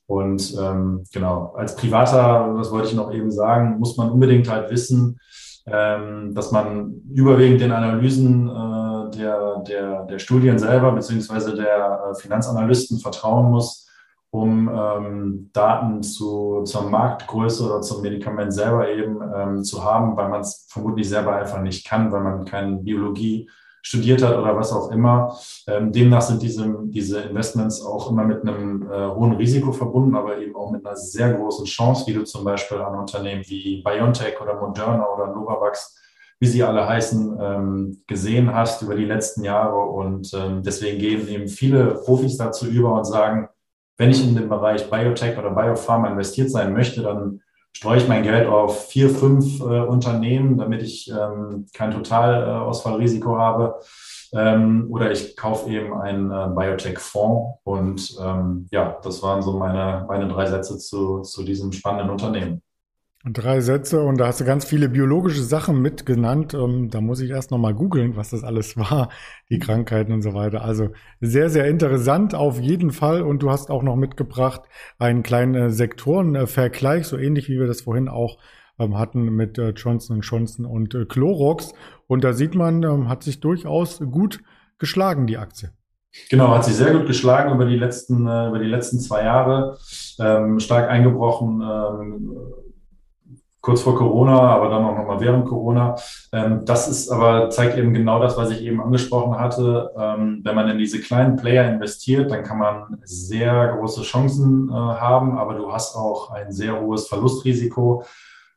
Und 0.07 0.55
ähm, 0.59 1.03
genau, 1.13 1.53
als 1.55 1.75
Privater, 1.75 2.55
das 2.57 2.71
wollte 2.71 2.87
ich 2.89 2.95
noch 2.95 3.13
eben 3.13 3.31
sagen, 3.31 3.77
muss 3.77 3.97
man 3.97 4.09
unbedingt 4.09 4.49
halt 4.49 4.71
wissen, 4.71 5.19
ähm, 5.65 6.33
dass 6.35 6.51
man 6.51 7.01
überwiegend 7.13 7.61
den 7.61 7.71
Analysen 7.71 8.49
äh, 8.49 9.17
der, 9.17 9.63
der, 9.67 10.03
der 10.05 10.19
Studien 10.19 10.59
selber 10.59 10.91
beziehungsweise 10.91 11.55
der 11.55 12.11
äh, 12.11 12.15
Finanzanalysten 12.15 12.99
vertrauen 12.99 13.49
muss, 13.49 13.89
um 14.29 14.67
ähm, 14.67 15.49
Daten 15.53 16.03
zu, 16.03 16.63
zur 16.63 16.89
Marktgröße 16.89 17.65
oder 17.65 17.81
zum 17.81 18.01
Medikament 18.01 18.53
selber 18.53 18.89
eben 18.89 19.19
ähm, 19.35 19.63
zu 19.63 19.83
haben, 19.83 20.17
weil 20.17 20.29
man 20.29 20.41
es 20.41 20.67
vermutlich 20.69 21.07
selber 21.07 21.35
einfach 21.35 21.61
nicht 21.61 21.87
kann, 21.87 22.11
weil 22.11 22.21
man 22.21 22.43
keine 22.43 22.77
Biologie 22.77 23.49
studiert 23.83 24.23
hat 24.23 24.35
oder 24.35 24.55
was 24.55 24.71
auch 24.71 24.89
immer. 24.91 25.37
Ähm, 25.67 25.91
demnach 25.91 26.21
sind 26.21 26.41
diese, 26.41 26.65
diese 26.85 27.21
Investments 27.21 27.85
auch 27.85 28.09
immer 28.09 28.23
mit 28.23 28.41
einem 28.41 28.89
äh, 28.89 29.07
hohen 29.09 29.33
Risiko 29.33 29.71
verbunden, 29.73 30.15
aber 30.15 30.37
eben 30.39 30.55
auch 30.55 30.71
mit 30.71 30.85
einer 30.85 30.95
sehr 30.95 31.33
großen 31.33 31.65
Chance, 31.65 32.07
wie 32.07 32.13
du 32.13 32.23
zum 32.23 32.45
Beispiel 32.45 32.77
an 32.77 32.97
Unternehmen 32.97 33.43
wie 33.45 33.83
BioNTech 33.83 34.41
oder 34.41 34.59
Moderna 34.59 35.05
oder 35.13 35.27
Novavax, 35.27 35.99
wie 36.39 36.47
sie 36.47 36.63
alle 36.63 36.87
heißen, 36.87 37.37
ähm, 37.39 38.01
gesehen 38.07 38.53
hast 38.53 38.81
über 38.81 38.95
die 38.95 39.05
letzten 39.05 39.43
Jahre. 39.43 39.77
Und 39.77 40.33
ähm, 40.33 40.63
deswegen 40.63 40.97
gehen 40.97 41.27
eben 41.27 41.49
viele 41.49 41.95
Profis 42.05 42.37
dazu 42.37 42.65
über 42.65 42.93
und 42.93 43.05
sagen, 43.05 43.49
wenn 43.97 44.09
ich 44.09 44.25
in 44.25 44.35
den 44.35 44.49
Bereich 44.49 44.89
Biotech 44.89 45.37
oder 45.37 45.51
Biopharma 45.51 46.07
investiert 46.07 46.49
sein 46.49 46.73
möchte, 46.73 47.03
dann 47.03 47.41
streue 47.75 47.97
ich 47.97 48.07
mein 48.07 48.23
Geld 48.23 48.47
auf 48.47 48.87
vier, 48.87 49.09
fünf 49.09 49.59
äh, 49.59 49.81
Unternehmen, 49.81 50.57
damit 50.57 50.81
ich 50.81 51.11
ähm, 51.11 51.67
kein 51.73 51.91
Totalausfallrisiko 51.91 53.37
habe. 53.37 53.79
Ähm, 54.33 54.87
oder 54.89 55.11
ich 55.11 55.37
kaufe 55.37 55.69
eben 55.69 55.93
einen 55.93 56.31
äh, 56.31 56.47
Biotech-Fonds. 56.55 57.59
Und 57.63 58.17
ähm, 58.19 58.67
ja, 58.71 58.97
das 59.03 59.21
waren 59.21 59.43
so 59.43 59.57
meine, 59.57 60.05
meine 60.07 60.27
drei 60.27 60.47
Sätze 60.47 60.79
zu, 60.79 61.21
zu 61.21 61.43
diesem 61.43 61.71
spannenden 61.71 62.09
Unternehmen. 62.09 62.62
Drei 63.25 63.61
Sätze 63.61 64.01
und 64.01 64.17
da 64.17 64.27
hast 64.27 64.41
du 64.41 64.45
ganz 64.45 64.65
viele 64.65 64.89
biologische 64.89 65.43
Sachen 65.43 65.81
mitgenannt. 65.81 66.53
Ähm, 66.53 66.89
da 66.89 66.99
muss 66.99 67.21
ich 67.21 67.29
erst 67.29 67.51
nochmal 67.51 67.73
googeln, 67.73 68.17
was 68.17 68.31
das 68.31 68.43
alles 68.43 68.75
war, 68.77 69.07
die 69.49 69.59
Krankheiten 69.59 70.11
und 70.11 70.21
so 70.21 70.33
weiter. 70.33 70.61
Also 70.61 70.89
sehr, 71.21 71.49
sehr 71.49 71.67
interessant 71.67 72.35
auf 72.35 72.59
jeden 72.59 72.91
Fall. 72.91 73.21
Und 73.21 73.41
du 73.41 73.49
hast 73.49 73.71
auch 73.71 73.81
noch 73.81 73.95
mitgebracht 73.95 74.63
einen 74.99 75.23
kleinen 75.23 75.55
äh, 75.55 75.69
Sektorenvergleich, 75.69 77.07
so 77.07 77.17
ähnlich 77.17 77.47
wie 77.47 77.57
wir 77.57 77.67
das 77.67 77.81
vorhin 77.81 78.09
auch 78.09 78.39
ähm, 78.77 78.97
hatten 78.97 79.23
mit 79.23 79.57
äh, 79.57 79.69
Johnson 79.69 80.19
Johnson 80.19 80.65
und 80.65 80.93
äh, 80.93 81.05
Clorox. 81.05 81.71
Und 82.07 82.25
da 82.25 82.33
sieht 82.33 82.55
man, 82.55 82.83
ähm, 82.83 83.07
hat 83.07 83.23
sich 83.23 83.39
durchaus 83.39 83.99
gut 83.99 84.41
geschlagen, 84.79 85.27
die 85.27 85.37
Aktie. 85.37 85.71
Genau, 86.29 86.49
hat 86.49 86.65
sich 86.65 86.75
sehr 86.75 86.91
gut 86.91 87.07
geschlagen 87.07 87.55
über 87.55 87.65
die 87.65 87.77
letzten, 87.77 88.23
über 88.23 88.59
die 88.59 88.69
letzten 88.69 88.99
zwei 88.99 89.23
Jahre. 89.23 89.77
Ähm, 90.19 90.59
stark 90.59 90.89
eingebrochen. 90.89 91.61
Ähm, 91.61 92.37
kurz 93.63 93.81
vor 93.81 93.95
Corona, 93.95 94.39
aber 94.39 94.69
dann 94.69 94.83
auch 94.83 94.97
nochmal 94.97 95.21
während 95.21 95.45
Corona. 95.45 95.95
Ähm, 96.33 96.65
das 96.65 96.89
ist 96.89 97.09
aber, 97.09 97.49
zeigt 97.49 97.77
eben 97.77 97.93
genau 97.93 98.19
das, 98.19 98.37
was 98.37 98.51
ich 98.51 98.61
eben 98.61 98.81
angesprochen 98.81 99.39
hatte. 99.39 99.89
Ähm, 99.97 100.41
wenn 100.43 100.53
man 100.53 100.69
in 100.69 100.77
diese 100.77 100.99
kleinen 100.99 101.37
Player 101.37 101.71
investiert, 101.71 102.29
dann 102.29 102.43
kann 102.43 102.59
man 102.59 102.97
sehr 103.05 103.77
große 103.77 104.01
Chancen 104.01 104.69
äh, 104.69 104.73
haben, 104.73 105.37
aber 105.37 105.53
du 105.55 105.71
hast 105.71 105.95
auch 105.95 106.31
ein 106.31 106.51
sehr 106.51 106.79
hohes 106.79 107.07
Verlustrisiko. 107.07 108.03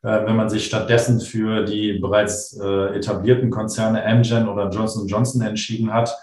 Äh, 0.03 0.25
wenn 0.25 0.35
man 0.35 0.49
sich 0.49 0.65
stattdessen 0.65 1.21
für 1.21 1.63
die 1.63 1.99
bereits 1.99 2.59
äh, 2.59 2.97
etablierten 2.97 3.49
Konzerne 3.49 4.05
Amgen 4.05 4.49
oder 4.49 4.69
Johnson 4.69 5.07
Johnson 5.07 5.41
entschieden 5.41 5.93
hat, 5.93 6.13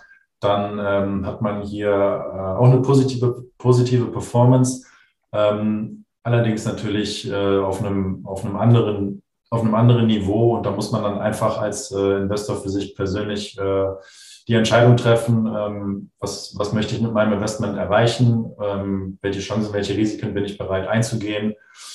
dann 0.41 0.79
ähm, 0.79 1.27
hat 1.27 1.41
man 1.41 1.63
hier 1.63 2.59
auch 2.59 2.67
eine 2.67 2.83
positive, 2.83 3.47
positive 3.57 4.09
Performance. 4.09 4.85
Ähm, 5.33 6.04
allerdings 6.25 6.65
natürlich 6.65 7.31
äh, 7.31 7.59
auf, 7.59 7.85
einem, 7.85 8.27
auf, 8.27 8.45
einem 8.45 8.57
anderen, 8.57 9.23
auf 9.51 9.61
einem 9.61 9.75
anderen 9.75 10.07
Niveau. 10.07 10.57
Und 10.57 10.67
da 10.67 10.73
muss 10.73 10.91
man 10.91 11.05
dann 11.05 11.21
einfach 11.21 11.59
als 11.59 11.93
äh, 11.93 12.17
Investor 12.17 12.57
für 12.57 12.71
sich 12.71 12.97
persönlich 12.97 13.57
äh, 13.59 13.87
die 14.49 14.55
Entscheidung 14.55 14.97
treffen, 14.97 15.47
ähm, 15.47 16.11
was, 16.19 16.55
was 16.59 16.73
möchte 16.73 16.95
ich 16.95 17.01
mit 17.01 17.13
meinem 17.13 17.35
Investment 17.35 17.79
erreichen, 17.79 18.53
ähm, 18.63 19.19
welche 19.23 19.41
Chancen, 19.41 19.73
welche 19.73 19.97
Risiken 19.97 20.35
bin 20.35 20.45
ich 20.45 20.59
bereit 20.59 20.89
einzugehen. 20.89 21.55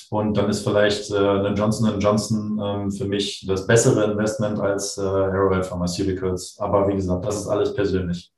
Und 0.09 0.37
dann 0.37 0.49
ist 0.49 0.63
vielleicht 0.63 1.11
äh, 1.11 1.17
eine 1.17 1.53
Johnson 1.53 1.99
Johnson 1.99 2.59
ähm, 2.63 2.91
für 2.91 3.05
mich 3.05 3.45
das 3.47 3.67
bessere 3.67 4.11
Investment 4.11 4.59
als 4.59 4.97
äh, 4.97 5.01
Arrowhead 5.01 5.65
Pharmaceuticals. 5.65 6.57
Aber 6.59 6.87
wie 6.87 6.95
gesagt, 6.95 7.25
das 7.25 7.37
ist 7.37 7.47
alles 7.47 7.73
persönlich. 7.73 8.31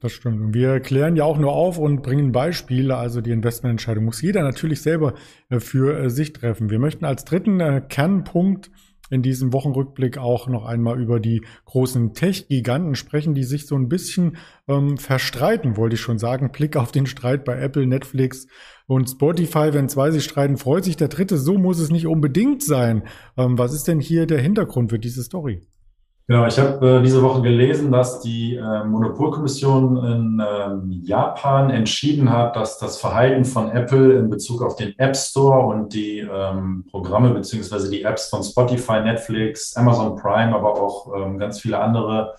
Das 0.00 0.12
stimmt. 0.12 0.40
Und 0.40 0.54
wir 0.54 0.80
klären 0.80 1.14
ja 1.14 1.24
auch 1.24 1.38
nur 1.38 1.52
auf 1.52 1.76
und 1.76 2.02
bringen 2.02 2.32
Beispiele. 2.32 2.96
Also 2.96 3.20
die 3.20 3.32
Investmententscheidung 3.32 4.06
muss 4.06 4.22
jeder 4.22 4.42
natürlich 4.42 4.80
selber 4.80 5.12
äh, 5.50 5.60
für 5.60 5.98
äh, 5.98 6.10
sich 6.10 6.32
treffen. 6.32 6.70
Wir 6.70 6.78
möchten 6.78 7.04
als 7.04 7.26
dritten 7.26 7.60
äh, 7.60 7.82
Kernpunkt 7.86 8.70
in 9.10 9.22
diesem 9.22 9.52
Wochenrückblick 9.52 10.16
auch 10.16 10.46
noch 10.46 10.64
einmal 10.64 10.98
über 10.98 11.20
die 11.20 11.42
großen 11.66 12.14
Tech-Giganten 12.14 12.94
sprechen, 12.94 13.34
die 13.34 13.42
sich 13.42 13.66
so 13.66 13.74
ein 13.74 13.88
bisschen 13.88 14.36
ähm, 14.68 14.96
verstreiten, 14.96 15.76
wollte 15.76 15.94
ich 15.94 16.00
schon 16.00 16.18
sagen. 16.18 16.52
Blick 16.52 16.76
auf 16.76 16.92
den 16.92 17.06
Streit 17.06 17.44
bei 17.44 17.60
Apple, 17.60 17.86
Netflix 17.86 18.46
und 18.86 19.10
Spotify. 19.10 19.74
Wenn 19.74 19.90
zwei 19.90 20.12
sich 20.12 20.24
streiten, 20.24 20.56
freut 20.56 20.84
sich 20.84 20.96
der 20.96 21.08
dritte. 21.08 21.36
So 21.36 21.58
muss 21.58 21.78
es 21.78 21.90
nicht 21.90 22.06
unbedingt 22.06 22.62
sein. 22.62 23.02
Ähm, 23.36 23.58
was 23.58 23.74
ist 23.74 23.86
denn 23.86 24.00
hier 24.00 24.26
der 24.26 24.40
Hintergrund 24.40 24.90
für 24.90 24.98
diese 24.98 25.22
Story? 25.22 25.60
Genau, 26.30 26.46
ich 26.46 26.60
habe 26.60 26.98
äh, 26.98 27.02
diese 27.02 27.22
Woche 27.22 27.42
gelesen, 27.42 27.90
dass 27.90 28.20
die 28.20 28.54
äh, 28.54 28.84
Monopolkommission 28.84 29.96
in 29.96 30.40
ähm, 30.40 31.02
Japan 31.02 31.70
entschieden 31.70 32.30
hat, 32.30 32.54
dass 32.54 32.78
das 32.78 33.00
Verhalten 33.00 33.44
von 33.44 33.68
Apple 33.72 34.12
in 34.12 34.30
Bezug 34.30 34.62
auf 34.62 34.76
den 34.76 34.96
App 35.00 35.16
Store 35.16 35.66
und 35.66 35.92
die 35.92 36.20
ähm, 36.20 36.84
Programme 36.88 37.30
beziehungsweise 37.30 37.90
die 37.90 38.04
Apps 38.04 38.28
von 38.28 38.44
Spotify, 38.44 39.00
Netflix, 39.00 39.74
Amazon 39.74 40.14
Prime, 40.14 40.54
aber 40.54 40.80
auch 40.80 41.12
ähm, 41.16 41.36
ganz 41.36 41.58
viele 41.58 41.80
andere 41.80 42.36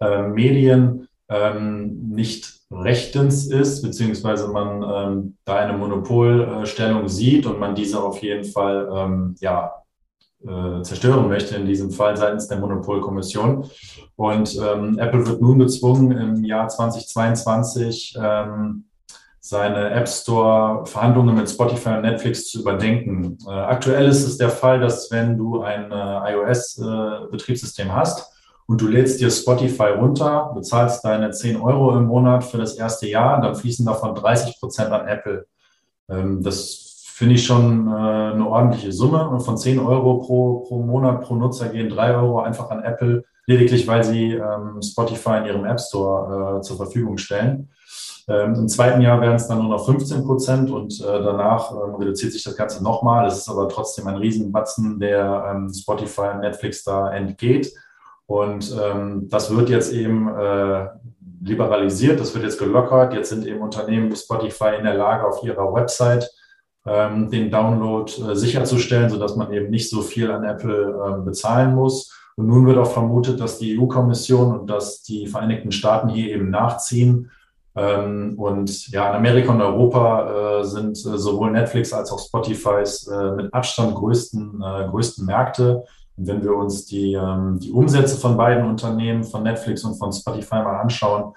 äh, 0.00 0.22
Medien 0.22 1.06
ähm, 1.28 2.08
nicht 2.08 2.54
rechtens 2.70 3.48
ist, 3.48 3.82
beziehungsweise 3.82 4.48
man 4.48 4.82
ähm, 4.82 5.36
da 5.44 5.56
eine 5.56 5.76
Monopolstellung 5.76 7.06
sieht 7.06 7.44
und 7.44 7.60
man 7.60 7.74
diese 7.74 8.02
auf 8.02 8.22
jeden 8.22 8.44
Fall 8.44 8.88
ähm, 8.90 9.34
ja 9.40 9.74
äh, 10.44 10.82
zerstören 10.82 11.28
möchte, 11.28 11.56
in 11.56 11.66
diesem 11.66 11.90
Fall 11.90 12.16
seitens 12.16 12.48
der 12.48 12.58
Monopolkommission. 12.58 13.68
Und 14.16 14.56
ähm, 14.56 14.98
Apple 14.98 15.26
wird 15.26 15.40
nun 15.40 15.58
gezwungen, 15.58 16.12
im 16.12 16.44
Jahr 16.44 16.68
2022 16.68 18.16
ähm, 18.20 18.84
seine 19.40 19.90
App 19.90 20.08
Store-Verhandlungen 20.08 21.36
mit 21.36 21.48
Spotify 21.48 21.90
und 21.90 22.02
Netflix 22.02 22.50
zu 22.50 22.60
überdenken. 22.60 23.38
Äh, 23.46 23.50
aktuell 23.50 24.08
ist 24.08 24.26
es 24.26 24.38
der 24.38 24.50
Fall, 24.50 24.80
dass 24.80 25.10
wenn 25.10 25.38
du 25.38 25.62
ein 25.62 25.92
äh, 25.92 26.32
iOS-Betriebssystem 26.32 27.94
hast 27.94 28.32
und 28.66 28.80
du 28.80 28.88
lädst 28.88 29.20
dir 29.20 29.30
Spotify 29.30 29.90
runter, 29.90 30.50
bezahlst 30.54 31.04
deine 31.04 31.30
10 31.30 31.60
Euro 31.60 31.96
im 31.96 32.06
Monat 32.06 32.44
für 32.44 32.58
das 32.58 32.74
erste 32.74 33.08
Jahr, 33.08 33.40
dann 33.40 33.54
fließen 33.54 33.86
davon 33.86 34.16
30 34.16 34.58
Prozent 34.58 34.90
an 34.90 35.06
Apple. 35.06 35.46
Ähm, 36.08 36.42
das 36.42 36.85
finde 37.16 37.36
ich 37.36 37.46
schon 37.46 37.88
äh, 37.88 37.92
eine 37.92 38.46
ordentliche 38.46 38.92
Summe. 38.92 39.26
Und 39.30 39.40
von 39.40 39.56
10 39.56 39.78
Euro 39.78 40.18
pro, 40.18 40.60
pro 40.68 40.82
Monat 40.82 41.22
pro 41.22 41.34
Nutzer 41.34 41.70
gehen 41.70 41.88
3 41.88 42.14
Euro 42.14 42.40
einfach 42.40 42.68
an 42.68 42.82
Apple, 42.82 43.24
lediglich 43.46 43.88
weil 43.88 44.04
sie 44.04 44.34
ähm, 44.34 44.82
Spotify 44.82 45.38
in 45.38 45.46
ihrem 45.46 45.64
App 45.64 45.80
Store 45.80 46.58
äh, 46.58 46.60
zur 46.60 46.76
Verfügung 46.76 47.16
stellen. 47.16 47.70
Ähm, 48.28 48.54
Im 48.56 48.68
zweiten 48.68 49.00
Jahr 49.00 49.18
werden 49.22 49.36
es 49.36 49.48
dann 49.48 49.62
nur 49.62 49.70
noch 49.70 49.86
15 49.86 50.24
Prozent 50.24 50.70
und 50.70 51.00
äh, 51.00 51.04
danach 51.04 51.70
ähm, 51.70 51.94
reduziert 51.94 52.34
sich 52.34 52.42
das 52.42 52.54
Ganze 52.54 52.84
nochmal. 52.84 53.26
Es 53.28 53.38
ist 53.38 53.48
aber 53.48 53.70
trotzdem 53.70 54.06
ein 54.08 54.16
Riesenbatzen, 54.16 55.00
der 55.00 55.54
ähm, 55.54 55.72
Spotify 55.72 56.32
und 56.34 56.40
Netflix 56.40 56.84
da 56.84 57.10
entgeht. 57.10 57.72
Und 58.26 58.76
ähm, 58.78 59.26
das 59.30 59.56
wird 59.56 59.70
jetzt 59.70 59.90
eben 59.90 60.28
äh, 60.28 60.88
liberalisiert, 61.40 62.20
das 62.20 62.34
wird 62.34 62.44
jetzt 62.44 62.58
gelockert. 62.58 63.14
Jetzt 63.14 63.30
sind 63.30 63.46
eben 63.46 63.62
Unternehmen 63.62 64.10
wie 64.10 64.16
Spotify 64.16 64.74
in 64.76 64.84
der 64.84 64.96
Lage, 64.96 65.26
auf 65.26 65.42
ihrer 65.42 65.72
Website 65.72 66.30
ähm, 66.86 67.30
den 67.30 67.50
Download 67.50 68.10
äh, 68.22 68.36
sicherzustellen, 68.36 69.10
sodass 69.10 69.36
man 69.36 69.52
eben 69.52 69.70
nicht 69.70 69.90
so 69.90 70.02
viel 70.02 70.30
an 70.30 70.44
Apple 70.44 71.18
äh, 71.20 71.24
bezahlen 71.24 71.74
muss. 71.74 72.12
Und 72.36 72.48
nun 72.48 72.66
wird 72.66 72.78
auch 72.78 72.90
vermutet, 72.90 73.40
dass 73.40 73.58
die 73.58 73.78
EU-Kommission 73.78 74.60
und 74.60 74.66
dass 74.68 75.02
die 75.02 75.26
Vereinigten 75.26 75.72
Staaten 75.72 76.08
hier 76.08 76.34
eben 76.34 76.50
nachziehen. 76.50 77.30
Ähm, 77.74 78.34
und 78.38 78.88
ja, 78.88 79.10
in 79.10 79.16
Amerika 79.16 79.52
und 79.52 79.60
Europa 79.60 80.60
äh, 80.60 80.64
sind 80.64 80.96
äh, 80.96 81.18
sowohl 81.18 81.50
Netflix 81.50 81.92
als 81.92 82.10
auch 82.10 82.18
Spotifys 82.18 83.06
äh, 83.06 83.32
mit 83.32 83.52
Abstand 83.52 83.94
größten, 83.94 84.62
äh, 84.62 84.88
größten 84.88 85.26
Märkte. 85.26 85.84
Wenn 86.16 86.42
wir 86.42 86.54
uns 86.54 86.86
die, 86.86 87.12
ähm, 87.14 87.58
die 87.60 87.72
Umsätze 87.72 88.16
von 88.16 88.36
beiden 88.36 88.66
Unternehmen, 88.66 89.24
von 89.24 89.42
Netflix 89.42 89.84
und 89.84 89.96
von 89.96 90.12
Spotify 90.12 90.56
mal 90.56 90.80
anschauen, 90.80 91.34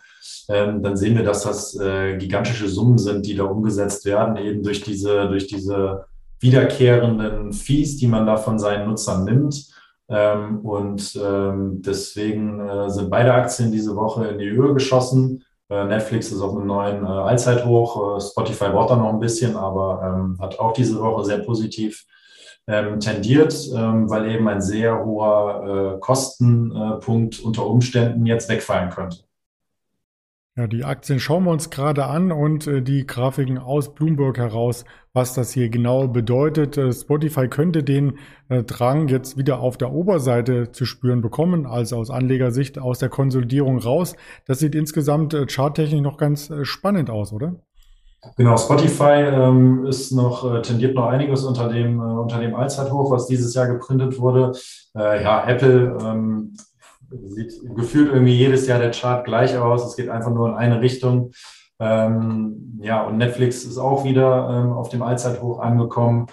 ähm, 0.50 0.82
dann 0.82 0.98
sehen 0.98 1.16
wir, 1.16 1.24
dass 1.24 1.44
das 1.44 1.80
äh, 1.80 2.18
gigantische 2.18 2.68
Summen 2.68 2.98
sind, 2.98 3.26
die 3.26 3.36
da 3.36 3.44
umgesetzt 3.44 4.06
werden, 4.06 4.36
eben 4.38 4.64
durch 4.64 4.82
diese, 4.82 5.28
durch 5.28 5.48
diese 5.48 6.06
wiederkehrenden 6.40 7.54
Fees, 7.54 7.98
die 7.98 8.08
man 8.08 8.26
da 8.26 8.38
von 8.38 8.58
seinen 8.58 8.88
Nutzern 8.88 9.26
nimmt. 9.26 9.70
Ähm, 10.10 10.60
und 10.62 11.20
ähm, 11.24 11.82
deswegen 11.84 12.60
äh, 12.60 12.90
sind 12.90 13.12
beide 13.12 13.34
Aktien 13.34 13.72
diese 13.72 13.96
Woche 13.96 14.26
in 14.28 14.40
die 14.40 14.50
Höhe 14.50 14.74
geschossen. 14.74 15.44
Äh, 15.70 15.86
Netflix 15.86 16.32
ist 16.32 16.42
auf 16.42 16.56
einem 16.56 16.66
neuen 16.66 17.04
äh, 17.04 17.08
Allzeithoch. 17.08 18.18
Äh, 18.18 18.22
Spotify 18.22 18.70
braucht 18.70 18.90
da 18.90 18.96
noch 18.96 19.14
ein 19.14 19.20
bisschen, 19.20 19.56
aber 19.56 20.02
ähm, 20.04 20.38
hat 20.40 20.60
auch 20.60 20.74
diese 20.74 21.00
Woche 21.00 21.26
sehr 21.26 21.40
positiv 21.40 22.06
ähm, 22.70 23.00
tendiert, 23.00 23.54
ähm, 23.76 24.10
weil 24.10 24.30
eben 24.32 24.48
ein 24.48 24.62
sehr 24.62 25.04
hoher 25.04 25.96
äh, 25.96 26.00
Kostenpunkt 26.00 27.40
unter 27.40 27.66
Umständen 27.66 28.26
jetzt 28.26 28.48
wegfallen 28.48 28.92
könnte. 28.92 29.18
Ja, 30.56 30.68
die 30.68 30.84
Aktien 30.84 31.22
schauen 31.22 31.46
wir 31.46 31.52
uns 31.52 31.70
gerade 31.70 32.06
an 32.06 32.34
und 32.34 32.68
äh, 32.68 32.82
die 32.82 33.08
Grafiken 33.08 33.58
aus 33.58 33.96
Bloomberg 33.96 34.38
heraus, 34.38 34.84
was 35.14 35.34
das 35.34 35.54
hier 35.54 35.70
genau 35.70 36.10
bedeutet. 36.10 36.78
Äh, 36.78 36.92
Spotify 36.92 37.48
könnte 37.48 37.82
den 37.82 38.20
äh, 38.50 38.64
Drang 38.64 39.08
jetzt 39.08 39.38
wieder 39.38 39.62
auf 39.62 39.78
der 39.78 39.94
Oberseite 39.94 40.74
zu 40.74 40.86
spüren 40.86 41.22
bekommen, 41.22 41.66
also 41.66 41.96
aus 41.96 42.10
Anlegersicht 42.10 42.78
aus 42.78 43.00
der 43.00 43.08
Konsolidierung 43.08 43.78
raus. 43.78 44.18
Das 44.46 44.60
sieht 44.60 44.76
insgesamt 44.76 45.34
äh, 45.34 45.46
charttechnisch 45.48 46.02
noch 46.02 46.18
ganz 46.18 46.50
äh, 46.50 46.66
spannend 46.66 47.10
aus, 47.10 47.32
oder? 47.32 47.56
Genau, 48.36 48.58
Spotify 48.58 49.24
ähm, 49.24 49.86
ist 49.86 50.12
noch, 50.12 50.54
äh, 50.54 50.62
tendiert 50.62 50.96
noch 50.96 51.08
einiges 51.08 51.44
unter 51.44 51.70
dem, 51.70 52.00
unter 52.00 52.40
dem 52.40 52.56
Allzeithoch, 52.56 53.12
was 53.12 53.28
dieses 53.28 53.54
Jahr 53.54 53.68
geprintet 53.68 54.20
wurde. 54.20 54.52
ja, 54.94 55.48
Apple 55.48 55.98
ähm, 56.02 56.56
sieht 57.10 57.54
gefühlt 57.76 58.12
irgendwie 58.12 58.36
jedes 58.36 58.68
Jahr 58.68 58.80
der 58.80 58.92
Chart 58.92 59.26
gleich 59.26 59.58
aus. 59.58 59.86
Es 59.86 59.96
geht 59.96 60.10
einfach 60.10 60.32
nur 60.32 60.50
in 60.50 60.56
eine 60.56 60.82
Richtung. 60.82 61.32
Ähm, 61.80 62.80
ja, 62.82 63.04
und 63.04 63.18
Netflix 63.18 63.64
ist 63.64 63.78
auch 63.78 64.04
wieder 64.04 64.50
ähm, 64.52 64.74
auf 64.74 64.90
dem 64.90 65.02
Allzeithoch 65.02 65.60
angekommen. 65.60 66.28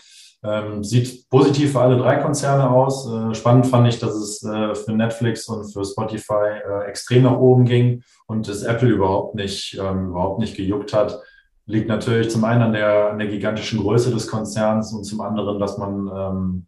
Ähm, 0.45 0.85
sieht 0.85 1.29
positiv 1.31 1.73
für 1.73 1.81
alle 1.81 1.97
drei 1.97 2.17
Konzerne 2.17 2.71
aus. 2.71 3.09
Äh, 3.09 3.35
spannend 3.35 3.67
fand 3.67 3.89
ich, 3.89 3.99
dass 3.99 4.15
es 4.15 4.43
äh, 4.43 4.75
für 4.75 4.93
Netflix 4.93 5.49
und 5.49 5.73
für 5.73 5.85
Spotify 5.85 6.61
äh, 6.69 6.85
extrem 6.89 7.23
nach 7.25 7.39
oben 7.39 7.65
ging 7.65 8.03
und 8.27 8.49
es 8.49 8.63
Apple 8.63 8.89
überhaupt 8.89 9.35
nicht, 9.35 9.79
ähm, 9.81 10.11
überhaupt 10.11 10.41
nicht 10.41 10.57
gejuckt 10.57 10.93
hat. 10.93 11.21
Liegt 11.67 11.89
natürlich 11.89 12.31
zum 12.31 12.45
einen 12.45 12.63
an 12.63 12.73
der, 12.73 13.11
an 13.11 13.19
der 13.19 13.29
gigantischen 13.29 13.81
Größe 13.81 14.13
des 14.13 14.29
Konzerns 14.29 14.93
und 14.93 15.05
zum 15.05 15.21
anderen, 15.21 15.59
dass 15.59 15.79
man 15.79 16.09
ähm, 16.15 16.67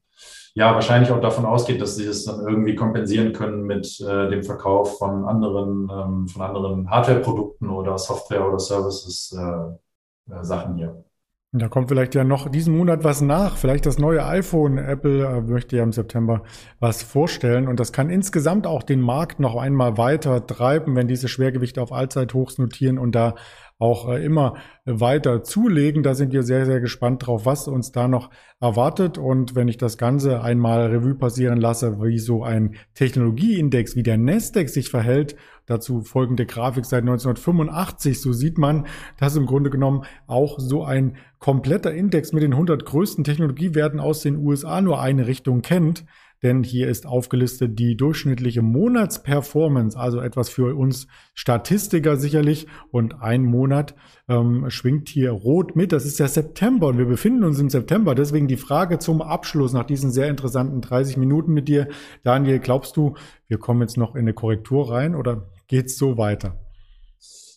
ja 0.55 0.75
wahrscheinlich 0.75 1.13
auch 1.13 1.21
davon 1.21 1.45
ausgeht, 1.45 1.81
dass 1.81 1.97
sie 1.97 2.05
es 2.05 2.25
dann 2.25 2.41
irgendwie 2.41 2.75
kompensieren 2.75 3.33
können 3.33 3.63
mit 3.63 4.01
äh, 4.01 4.29
dem 4.29 4.43
Verkauf 4.43 4.99
von 4.99 5.25
anderen, 5.25 5.89
ähm, 5.91 6.29
von 6.29 6.43
anderen 6.43 6.91
Hardware-Produkten 6.91 7.71
oder 7.71 7.97
Software 7.97 8.47
oder 8.47 8.59
Services 8.59 9.37
äh, 9.39 10.33
äh, 10.33 10.45
Sachen 10.45 10.77
hier. 10.77 11.05
Da 11.53 11.69
kommt 11.69 11.89
vielleicht 11.89 12.15
ja 12.15 12.25
noch 12.25 12.51
diesen 12.51 12.77
Monat 12.77 13.05
was 13.05 13.23
nach. 13.23 13.57
Vielleicht 13.57 13.87
das 13.87 13.99
neue 13.99 14.23
iPhone. 14.27 14.77
Apple 14.77 15.25
äh, 15.25 15.41
möchte 15.41 15.77
ja 15.77 15.83
im 15.83 15.93
September 15.93 16.43
was 16.79 17.03
vorstellen. 17.03 17.69
Und 17.69 17.81
das 17.81 17.91
kann 17.91 18.11
insgesamt 18.11 18.67
auch 18.67 18.83
den 18.83 19.01
Markt 19.01 19.41
noch 19.41 19.57
einmal 19.57 19.97
weiter 19.97 20.47
treiben, 20.47 20.95
wenn 20.95 21.09
diese 21.09 21.27
Schwergewichte 21.29 21.81
auf 21.81 21.91
Allzeithochs 21.91 22.59
notieren 22.59 22.99
und 22.99 23.13
da 23.15 23.35
auch 23.79 24.09
äh, 24.09 24.25
immer 24.25 24.55
weiter 24.85 25.43
zulegen. 25.43 26.03
Da 26.03 26.15
sind 26.15 26.33
wir 26.33 26.43
sehr, 26.43 26.67
sehr 26.67 26.81
gespannt 26.81 27.27
drauf, 27.27 27.47
was 27.47 27.69
uns 27.69 27.93
da 27.93 28.09
noch 28.09 28.31
erwartet. 28.61 29.19
Und 29.19 29.55
wenn 29.55 29.69
ich 29.69 29.77
das 29.77 29.99
Ganze 29.99 30.43
einmal 30.43 30.87
Revue 30.87 31.15
passieren 31.15 31.61
lasse, 31.61 32.01
wie 32.03 32.19
so 32.19 32.43
ein 32.43 32.75
Technologieindex 32.95 33.95
wie 33.95 34.03
der 34.03 34.19
Nasdaq 34.19 34.69
sich 34.69 34.91
verhält, 34.91 35.37
dazu 35.67 36.03
folgende 36.03 36.47
Grafik 36.47 36.87
seit 36.87 37.03
1985, 37.03 38.21
so 38.21 38.33
sieht 38.33 38.59
man, 38.59 38.87
dass 39.19 39.37
im 39.37 39.47
Grunde 39.47 39.71
genommen 39.71 40.05
auch 40.27 40.59
so 40.59 40.83
ein 40.85 41.17
kompletter 41.39 41.93
Index 41.95 42.33
mit 42.33 42.43
den 42.43 42.53
100 42.53 42.85
größten 42.85 43.23
Technologiewerten 43.23 44.01
aus 44.01 44.23
den 44.23 44.37
USA 44.37 44.81
nur 44.81 45.01
eine 45.01 45.27
Richtung 45.27 45.63
kennt 45.63 46.05
denn 46.43 46.63
hier 46.63 46.89
ist 46.89 47.07
aufgelistet 47.07 47.79
die 47.79 47.97
durchschnittliche 47.97 48.63
Monatsperformance, 48.63 49.99
also 49.99 50.21
etwas 50.21 50.49
für 50.49 50.77
uns 50.77 51.09
Statistiker 51.35 52.17
sicherlich. 52.17 52.67
Und 52.91 53.21
ein 53.21 53.45
Monat 53.45 53.95
ähm, 54.29 54.71
schwingt 54.71 55.09
hier 55.09 55.33
rot 55.33 55.75
mit. 55.77 55.93
Das 55.93 56.05
ist 56.05 56.19
ja 56.19 56.29
September 56.29 56.89
und 56.89 56.99
wir 56.99 57.07
befinden 57.07 57.45
uns 57.45 57.59
im 57.59 57.71
September. 57.71 58.15
Deswegen 58.15 58.49
die 58.49 58.57
Frage 58.57 58.99
zum 58.99 59.23
Abschluss 59.23 59.73
nach 59.73 59.85
diesen 59.85 60.11
sehr 60.11 60.29
interessanten 60.29 60.81
30 60.81 61.17
Minuten 61.17 61.53
mit 61.53 61.69
dir. 61.69 61.89
Daniel, 62.23 62.59
glaubst 62.59 62.97
du, 62.97 63.15
wir 63.47 63.59
kommen 63.59 63.81
jetzt 63.81 63.97
noch 63.97 64.15
in 64.15 64.23
eine 64.23 64.35
Korrektur 64.35 64.91
rein 64.91 65.15
oder 65.15 65.49
geht's 65.67 65.97
so 65.97 66.19
weiter? 66.19 66.68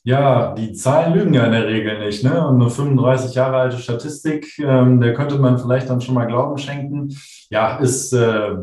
Ja, 0.04 0.54
die 0.56 0.74
Zahlen 0.74 1.14
lügen 1.14 1.34
ja 1.34 1.46
in 1.46 1.52
der 1.52 1.68
Regel 1.68 2.00
nicht. 2.00 2.24
Ne? 2.24 2.48
Und 2.48 2.60
eine 2.60 2.72
35 2.72 3.36
Jahre 3.36 3.58
alte 3.58 3.78
Statistik, 3.78 4.58
ähm, 4.58 5.00
der 5.00 5.14
könnte 5.14 5.38
man 5.38 5.60
vielleicht 5.60 5.90
dann 5.90 6.02
schon 6.02 6.16
mal 6.16 6.26
Glauben 6.26 6.58
schenken. 6.58 7.16
Ja, 7.50 7.78
ist 7.78 8.12
äh, 8.14 8.56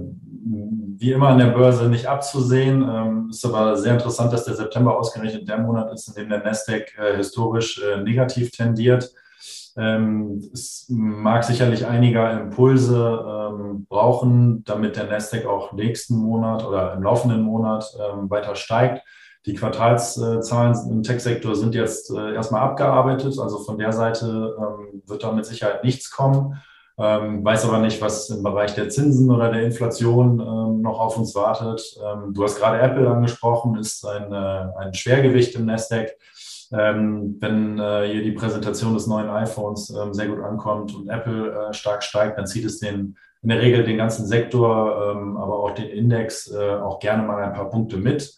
wie 0.99 1.13
immer 1.13 1.29
an 1.29 1.39
der 1.39 1.51
Börse 1.51 1.89
nicht 1.89 2.07
abzusehen. 2.07 2.83
Ähm, 2.83 3.29
ist 3.31 3.45
aber 3.45 3.77
sehr 3.77 3.93
interessant, 3.93 4.33
dass 4.33 4.47
der 4.47 4.57
September 4.57 4.99
ausgerechnet 4.99 5.49
der 5.49 5.59
Monat 5.59 5.93
ist, 5.93 6.09
in 6.09 6.15
dem 6.15 6.29
der 6.29 6.43
Nasdaq 6.43 6.99
äh, 6.99 7.17
historisch 7.17 7.81
äh, 7.81 8.03
negativ 8.03 8.51
tendiert. 8.51 9.09
Ähm, 9.77 10.43
es 10.53 10.87
mag 10.89 11.45
sicherlich 11.45 11.87
einige 11.87 12.29
Impulse 12.31 13.25
ähm, 13.25 13.87
brauchen, 13.89 14.65
damit 14.65 14.97
der 14.97 15.07
Nasdaq 15.07 15.47
auch 15.47 15.73
nächsten 15.73 16.17
Monat 16.17 16.67
oder 16.67 16.95
im 16.95 17.03
laufenden 17.05 17.43
Monat 17.43 17.85
ähm, 17.97 18.29
weiter 18.29 18.57
steigt. 18.57 19.05
Die 19.49 19.55
Quartalszahlen 19.55 20.77
im 20.91 21.03
Tech-Sektor 21.03 21.57
sind 21.57 21.75
jetzt 21.75 22.11
äh, 22.11 22.35
erstmal 22.35 22.61
abgearbeitet. 22.61 23.39
Also 23.39 23.61
von 23.61 23.79
der 23.79 23.93
Seite 23.93 24.55
ähm, 24.59 25.03
wird 25.07 25.25
da 25.25 25.33
mit 25.33 25.47
Sicherheit 25.47 25.83
nichts 25.85 26.11
kommen. 26.11 26.61
Ähm, 26.99 27.43
weiß 27.43 27.65
aber 27.65 27.79
nicht, 27.79 28.03
was 28.03 28.29
im 28.29 28.43
Bereich 28.43 28.75
der 28.75 28.91
Zinsen 28.91 29.31
oder 29.31 29.51
der 29.51 29.63
Inflation 29.63 30.39
ähm, 30.39 30.83
noch 30.83 31.01
auf 31.01 31.17
uns 31.17 31.35
wartet. 31.35 31.81
du 32.31 32.45
hast 32.45 32.59
gerade 32.59 32.79
Apple 32.79 33.09
angesprochen, 33.09 33.79
ist 33.79 34.05
ein, 34.07 34.31
äh, 34.31 34.67
ein 34.81 34.93
Schwergewicht 34.93 35.55
im 35.55 35.65
Nasdaq. 35.65 36.11
wenn 36.71 37.79
äh, 37.79 38.07
hier 38.07 38.23
die 38.23 38.33
Präsentation 38.33 38.93
des 38.93 39.07
neuen 39.07 39.31
iPhones 39.31 39.87
sehr 40.11 40.29
gut 40.29 40.45
ankommt 40.45 40.95
und 40.95 41.09
Apple 41.09 41.69
stark 41.71 42.03
steigt, 42.03 42.37
dann 42.37 42.47
zieht 42.47 42.67
es 42.67 42.81
den 42.81 43.17
in 43.41 43.49
der 43.49 43.63
Regel 43.63 43.85
den 43.85 43.97
ganzen 43.97 44.27
Sektor, 44.27 44.69
aber 45.39 45.61
auch 45.61 45.71
den 45.71 45.89
Index 45.89 46.53
auch 46.53 46.99
gerne 46.99 47.23
mal 47.23 47.43
ein 47.45 47.55
paar 47.55 47.71
Punkte 47.71 47.97
mit. 47.97 48.35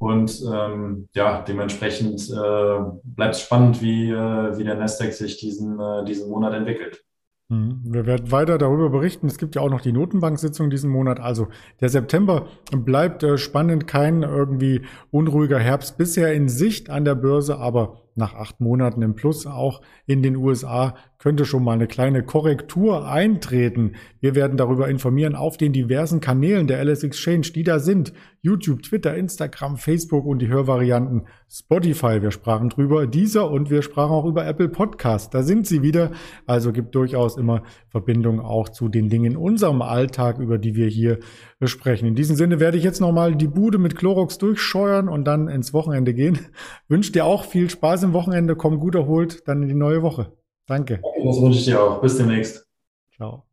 Und 0.00 0.42
ähm, 0.50 1.08
ja, 1.14 1.42
dementsprechend 1.42 2.30
äh, 2.30 2.78
bleibt 3.04 3.34
es 3.34 3.42
spannend, 3.42 3.82
wie, 3.82 4.08
äh, 4.08 4.56
wie 4.56 4.64
der 4.64 4.76
Nasdaq 4.76 5.12
sich 5.12 5.36
diesen, 5.36 5.78
äh, 5.78 6.04
diesen 6.06 6.30
Monat 6.30 6.54
entwickelt. 6.54 7.04
Mhm. 7.50 7.80
Wir 7.84 8.06
werden 8.06 8.32
weiter 8.32 8.56
darüber 8.56 8.88
berichten. 8.88 9.26
Es 9.26 9.36
gibt 9.36 9.56
ja 9.56 9.60
auch 9.60 9.68
noch 9.68 9.82
die 9.82 9.92
Notenbank-Sitzung 9.92 10.70
diesen 10.70 10.88
Monat. 10.88 11.20
Also 11.20 11.48
der 11.82 11.90
September 11.90 12.46
bleibt 12.72 13.22
äh, 13.24 13.36
spannend, 13.36 13.86
kein 13.86 14.22
irgendwie 14.22 14.80
unruhiger 15.10 15.58
Herbst 15.58 15.98
bisher 15.98 16.32
in 16.32 16.48
Sicht 16.48 16.88
an 16.88 17.04
der 17.04 17.14
Börse, 17.14 17.58
aber 17.58 17.98
nach 18.14 18.34
acht 18.34 18.60
Monaten 18.60 19.02
im 19.02 19.14
Plus 19.14 19.46
auch 19.46 19.80
in 20.06 20.22
den 20.22 20.36
USA 20.36 20.94
könnte 21.20 21.44
schon 21.44 21.62
mal 21.62 21.74
eine 21.74 21.86
kleine 21.86 22.22
Korrektur 22.22 23.06
eintreten. 23.06 23.92
Wir 24.20 24.34
werden 24.34 24.56
darüber 24.56 24.88
informieren 24.88 25.34
auf 25.34 25.58
den 25.58 25.72
diversen 25.72 26.20
Kanälen 26.20 26.66
der 26.66 26.82
LS 26.82 27.04
Exchange, 27.04 27.48
die 27.54 27.62
da 27.62 27.78
sind. 27.78 28.14
YouTube, 28.40 28.82
Twitter, 28.82 29.14
Instagram, 29.14 29.76
Facebook 29.76 30.24
und 30.24 30.40
die 30.40 30.48
Hörvarianten 30.48 31.26
Spotify. 31.50 32.22
Wir 32.22 32.30
sprachen 32.30 32.70
drüber, 32.70 33.06
dieser 33.06 33.50
und 33.50 33.68
wir 33.68 33.82
sprachen 33.82 34.12
auch 34.12 34.24
über 34.24 34.46
Apple 34.46 34.70
Podcast. 34.70 35.34
Da 35.34 35.42
sind 35.42 35.66
sie 35.66 35.82
wieder. 35.82 36.10
Also 36.46 36.72
gibt 36.72 36.94
durchaus 36.94 37.36
immer 37.36 37.64
Verbindungen 37.88 38.40
auch 38.40 38.70
zu 38.70 38.88
den 38.88 39.10
Dingen 39.10 39.32
in 39.32 39.36
unserem 39.36 39.82
Alltag, 39.82 40.38
über 40.38 40.56
die 40.56 40.74
wir 40.74 40.86
hier 40.86 41.18
besprechen. 41.60 42.08
In 42.08 42.16
diesem 42.16 42.34
Sinne 42.34 42.58
werde 42.58 42.78
ich 42.78 42.82
jetzt 42.82 43.00
nochmal 43.00 43.36
die 43.36 43.46
Bude 43.46 43.78
mit 43.78 43.94
Clorox 43.94 44.38
durchscheuern 44.38 45.08
und 45.08 45.24
dann 45.24 45.46
ins 45.46 45.72
Wochenende 45.72 46.12
gehen. 46.12 46.40
Wünsche 46.88 47.12
dir 47.12 47.26
auch 47.26 47.44
viel 47.44 47.70
Spaß 47.70 48.02
im 48.02 48.12
Wochenende. 48.12 48.56
Komm 48.56 48.80
gut 48.80 48.96
erholt 48.96 49.46
dann 49.46 49.62
in 49.62 49.68
die 49.68 49.74
neue 49.74 50.02
Woche. 50.02 50.32
Danke. 50.66 51.00
Das 51.24 51.40
wünsche 51.40 51.58
ich 51.58 51.64
dir 51.66 51.80
auch. 51.80 52.00
Bis 52.00 52.16
demnächst. 52.16 52.66
Ciao. 53.14 53.44